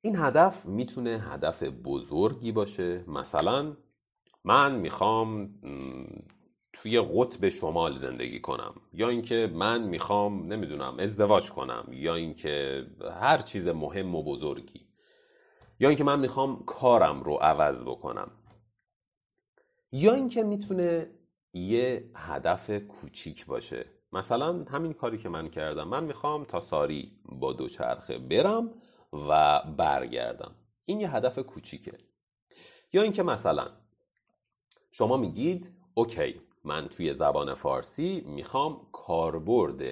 این 0.00 0.16
هدف 0.16 0.66
می‌تونه 0.66 1.18
هدف 1.18 1.62
بزرگی 1.62 2.52
باشه. 2.52 3.04
مثلا 3.06 3.76
من 4.44 4.74
می‌خوام 4.74 5.54
توی 6.72 7.00
قطب 7.00 7.48
شمال 7.48 7.96
زندگی 7.96 8.40
کنم. 8.40 8.74
یا 8.92 9.08
اینکه 9.08 9.50
من 9.54 9.82
می‌خوام 9.82 10.52
نمی‌دونم 10.52 10.96
ازدواج 10.98 11.50
کنم. 11.50 11.88
یا 11.92 12.14
اینکه 12.14 12.86
هر 13.20 13.38
چیز 13.38 13.68
مهم 13.68 14.14
و 14.14 14.22
بزرگی. 14.22 14.81
یا 15.82 15.88
اینکه 15.88 16.04
من 16.04 16.20
می‌خوام 16.20 16.64
کارم 16.64 17.22
رو 17.22 17.34
عوض 17.34 17.84
بکنم. 17.84 18.30
یا 19.92 20.14
اینکه 20.14 20.42
می‌تونه 20.42 21.10
یه 21.52 22.10
هدف 22.14 22.70
کوچیک 22.70 23.46
باشه. 23.46 23.86
مثلا 24.12 24.64
همین 24.64 24.92
کاری 24.92 25.18
که 25.18 25.28
من 25.28 25.48
کردم. 25.48 25.88
من 25.88 26.04
می‌خوام 26.04 26.44
تا 26.44 26.60
ساری 26.60 27.20
با 27.24 27.52
دوچرخه 27.52 28.18
برم 28.18 28.70
و 29.12 29.62
برگردم. 29.76 30.54
این 30.84 31.00
یه 31.00 31.14
هدف 31.14 31.38
کوچیکه. 31.38 31.98
یا 32.92 33.02
اینکه 33.02 33.22
مثلا 33.22 33.68
شما 34.90 35.16
میگید 35.16 35.72
اوکی 35.94 36.40
من 36.64 36.88
توی 36.88 37.14
زبان 37.14 37.54
فارسی 37.54 38.20
می‌خوام 38.26 38.86
کاربرد 38.92 39.82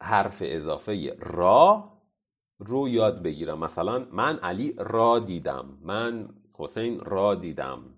حرف 0.00 0.38
اضافه 0.40 1.16
را 1.20 1.95
رو 2.58 2.88
یاد 2.88 3.22
بگیرم. 3.22 3.58
مثلا 3.58 4.06
من 4.12 4.38
علی 4.38 4.74
را 4.78 5.18
دیدم. 5.18 5.78
من 5.82 6.28
حسین 6.52 7.00
را 7.00 7.34
دیدم. 7.34 7.94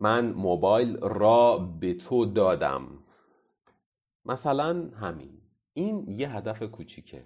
من 0.00 0.32
موبایل 0.32 0.96
را 0.96 1.58
به 1.58 1.94
تو 1.94 2.26
دادم. 2.26 2.98
مثلا 4.24 4.90
همین. 4.96 5.40
این 5.72 6.10
یه 6.10 6.36
هدف 6.36 6.62
کوچیکه. 6.62 7.24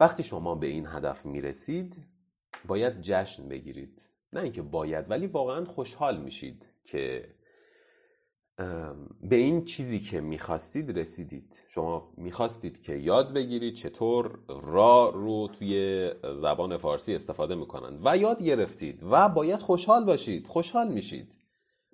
وقتی 0.00 0.22
شما 0.22 0.54
به 0.54 0.66
این 0.66 0.86
هدف 0.86 1.26
می‌رسید 1.26 2.06
باید 2.66 3.00
جشن 3.00 3.48
بگیرید. 3.48 4.08
نه 4.32 4.40
اینکه 4.40 4.62
باید 4.62 5.10
ولی 5.10 5.26
واقعا 5.26 5.64
خوشحال 5.64 6.20
میشید 6.20 6.66
که 6.84 7.34
به 9.22 9.36
این 9.36 9.64
چیزی 9.64 10.00
که 10.00 10.20
می‌خواستید 10.20 10.98
رسیدید. 10.98 11.62
شما 11.68 12.12
می‌خواستید 12.16 12.80
که 12.82 12.96
یاد 12.96 13.32
بگیرید 13.32 13.74
چطور 13.74 14.38
را 14.48 15.08
رو 15.08 15.48
توی 15.48 16.10
زبان 16.34 16.76
فارسی 16.76 17.14
استفاده 17.14 17.54
می‌کنند 17.54 18.00
و 18.04 18.16
یاد 18.16 18.42
گرفتید 18.42 19.02
و 19.02 19.28
باید 19.28 19.58
خوشحال 19.58 20.04
باشید 20.04 20.46
خوشحال 20.46 20.92
میشید. 20.92 21.36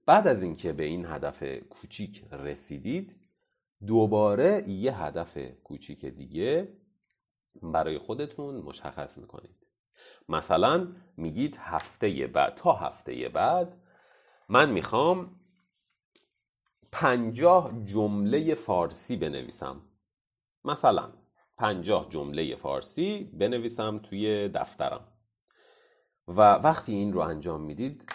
بعد 0.06 0.28
از 0.28 0.42
اینکه 0.42 0.72
به 0.72 0.84
این 0.84 1.06
هدف 1.06 1.42
کوچیک 1.70 2.24
رسیدید 2.32 3.16
دوباره 3.86 4.68
یه 4.68 5.02
هدف 5.02 5.38
کوچیک 5.64 6.04
دیگه 6.04 6.68
برای 7.62 7.98
خودتون 7.98 8.54
مشخص 8.54 9.18
می‌کنید. 9.18 9.66
مثلا 10.28 10.88
میگید 11.16 11.56
هفته 11.60 12.26
بعد. 12.26 12.54
تا 12.54 12.72
هفته 12.72 13.28
بعد 13.28 13.82
من 14.48 14.70
می‌خوام 14.70 15.36
پنجاه 16.99 17.84
جمله 17.84 18.55
فارسی 18.55 19.16
بنویسم. 19.16 19.80
مثلا 20.64 21.12
پنجاه 21.57 22.09
جمله 22.09 22.57
فارسی 22.57 23.24
بنویسم 23.24 23.99
توی 23.99 24.49
دفترم. 24.49 25.09
و 26.28 26.40
وقتی 26.55 26.94
این 26.94 27.12
رو 27.12 27.20
انجام 27.20 27.61
می‌دید 27.61 28.07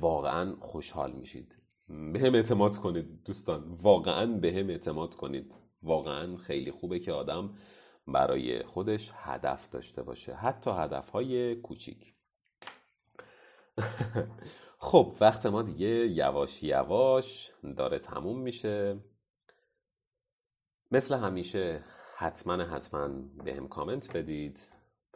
واقعا 0.00 0.56
خوشحال 0.60 1.12
میشید. 1.12 1.58
به 1.88 2.20
هم 2.20 2.34
اعتماد 2.34 2.76
کنید 2.76 3.24
دوستان. 3.24 3.64
واقعا 3.82 4.26
به 4.26 4.52
هم 4.52 4.68
اعتماد 4.70 5.14
کنید. 5.14 5.54
واقعا 5.82 6.36
خیلی 6.36 6.70
خوبه 6.70 6.98
که 6.98 7.12
آدم 7.12 7.54
برای 8.06 8.62
خودش 8.62 9.12
هدف 9.14 9.68
داشته 9.68 10.02
باشه. 10.02 10.34
حتی 10.34 10.70
هدف 10.70 11.08
های 11.08 11.56
کوچیک. 11.56 12.17
خب 14.78 15.16
وقت 15.20 15.46
ما 15.46 15.62
دیگه 15.62 15.88
یواش 15.88 16.62
یواش 16.62 17.50
داره 17.76 17.98
تموم 17.98 18.40
میشه. 18.40 18.98
مثل 20.90 21.14
همیشه 21.14 21.84
حتما 22.16 22.64
حتما 22.64 23.08
به 23.44 23.54
هم 23.54 23.68
کامنت 23.68 24.16
بدید. 24.16 24.60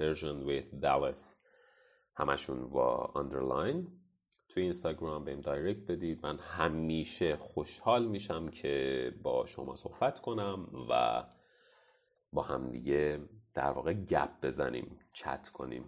Persian 0.00 0.46
with 0.46 0.82
Dallas. 0.82 1.36
همشون 2.14 2.68
با 2.70 3.12
underline. 3.16 4.02
توی 4.48 4.62
اینستاگرام 4.62 5.24
بهم 5.24 5.40
دایرکت 5.40 5.90
بدید. 5.90 6.26
من 6.26 6.38
همیشه 6.38 7.36
خوشحال 7.36 8.06
میشم 8.06 8.48
که 8.48 9.14
با 9.22 9.46
شما 9.46 9.74
صحبت 9.74 10.20
کنم 10.20 10.68
و 10.90 11.24
با 12.32 12.42
همدیگه 12.42 13.20
در 13.54 13.70
واقع 13.70 13.92
گپ 13.92 14.30
بزنیم 14.42 15.00
چت 15.12 15.48
کنیم. 15.48 15.84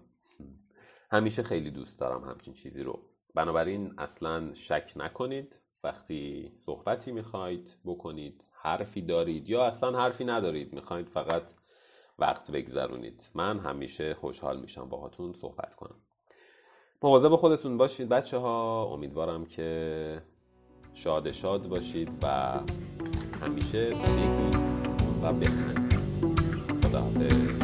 همیشه 1.10 1.42
خیلی 1.42 1.70
دوست 1.70 2.00
دارم 2.00 2.24
همچین 2.24 2.54
چیزی 2.54 2.82
رو. 2.82 2.98
بنابراین 3.34 3.94
اصلا 3.98 4.54
شک 4.54 4.92
نکنید. 4.96 5.60
وقتی 5.84 6.52
صحبتی 6.54 7.12
می‌خواید 7.12 7.76
بکنید 7.84 8.48
حرفی 8.52 9.02
دارید 9.02 9.50
یا 9.50 9.64
اصلا 9.64 9.98
حرفی 9.98 10.24
ندارید 10.24 10.72
می‌خواید 10.72 11.08
فقط 11.08 11.42
وقت 12.18 12.50
بگذرونید. 12.50 13.30
من 13.34 13.58
همیشه 13.58 14.14
خوشحال 14.14 14.60
میشم 14.60 14.88
باهاتون 14.88 15.32
صحبت 15.32 15.74
کنم. 15.74 15.96
مواظب 17.02 17.36
خودتون 17.36 17.76
باشید 17.76 18.08
بچه 18.08 18.38
ها 18.38 18.84
امیدوارم 18.84 19.46
که 19.46 20.22
شاد 20.94 21.32
شاد 21.32 21.68
باشید 21.68 22.10
و 22.22 22.58
همیشه 23.40 23.90
بگید 23.90 24.56
و 25.22 25.32
بخندید 25.32 26.00
خدا 26.82 27.63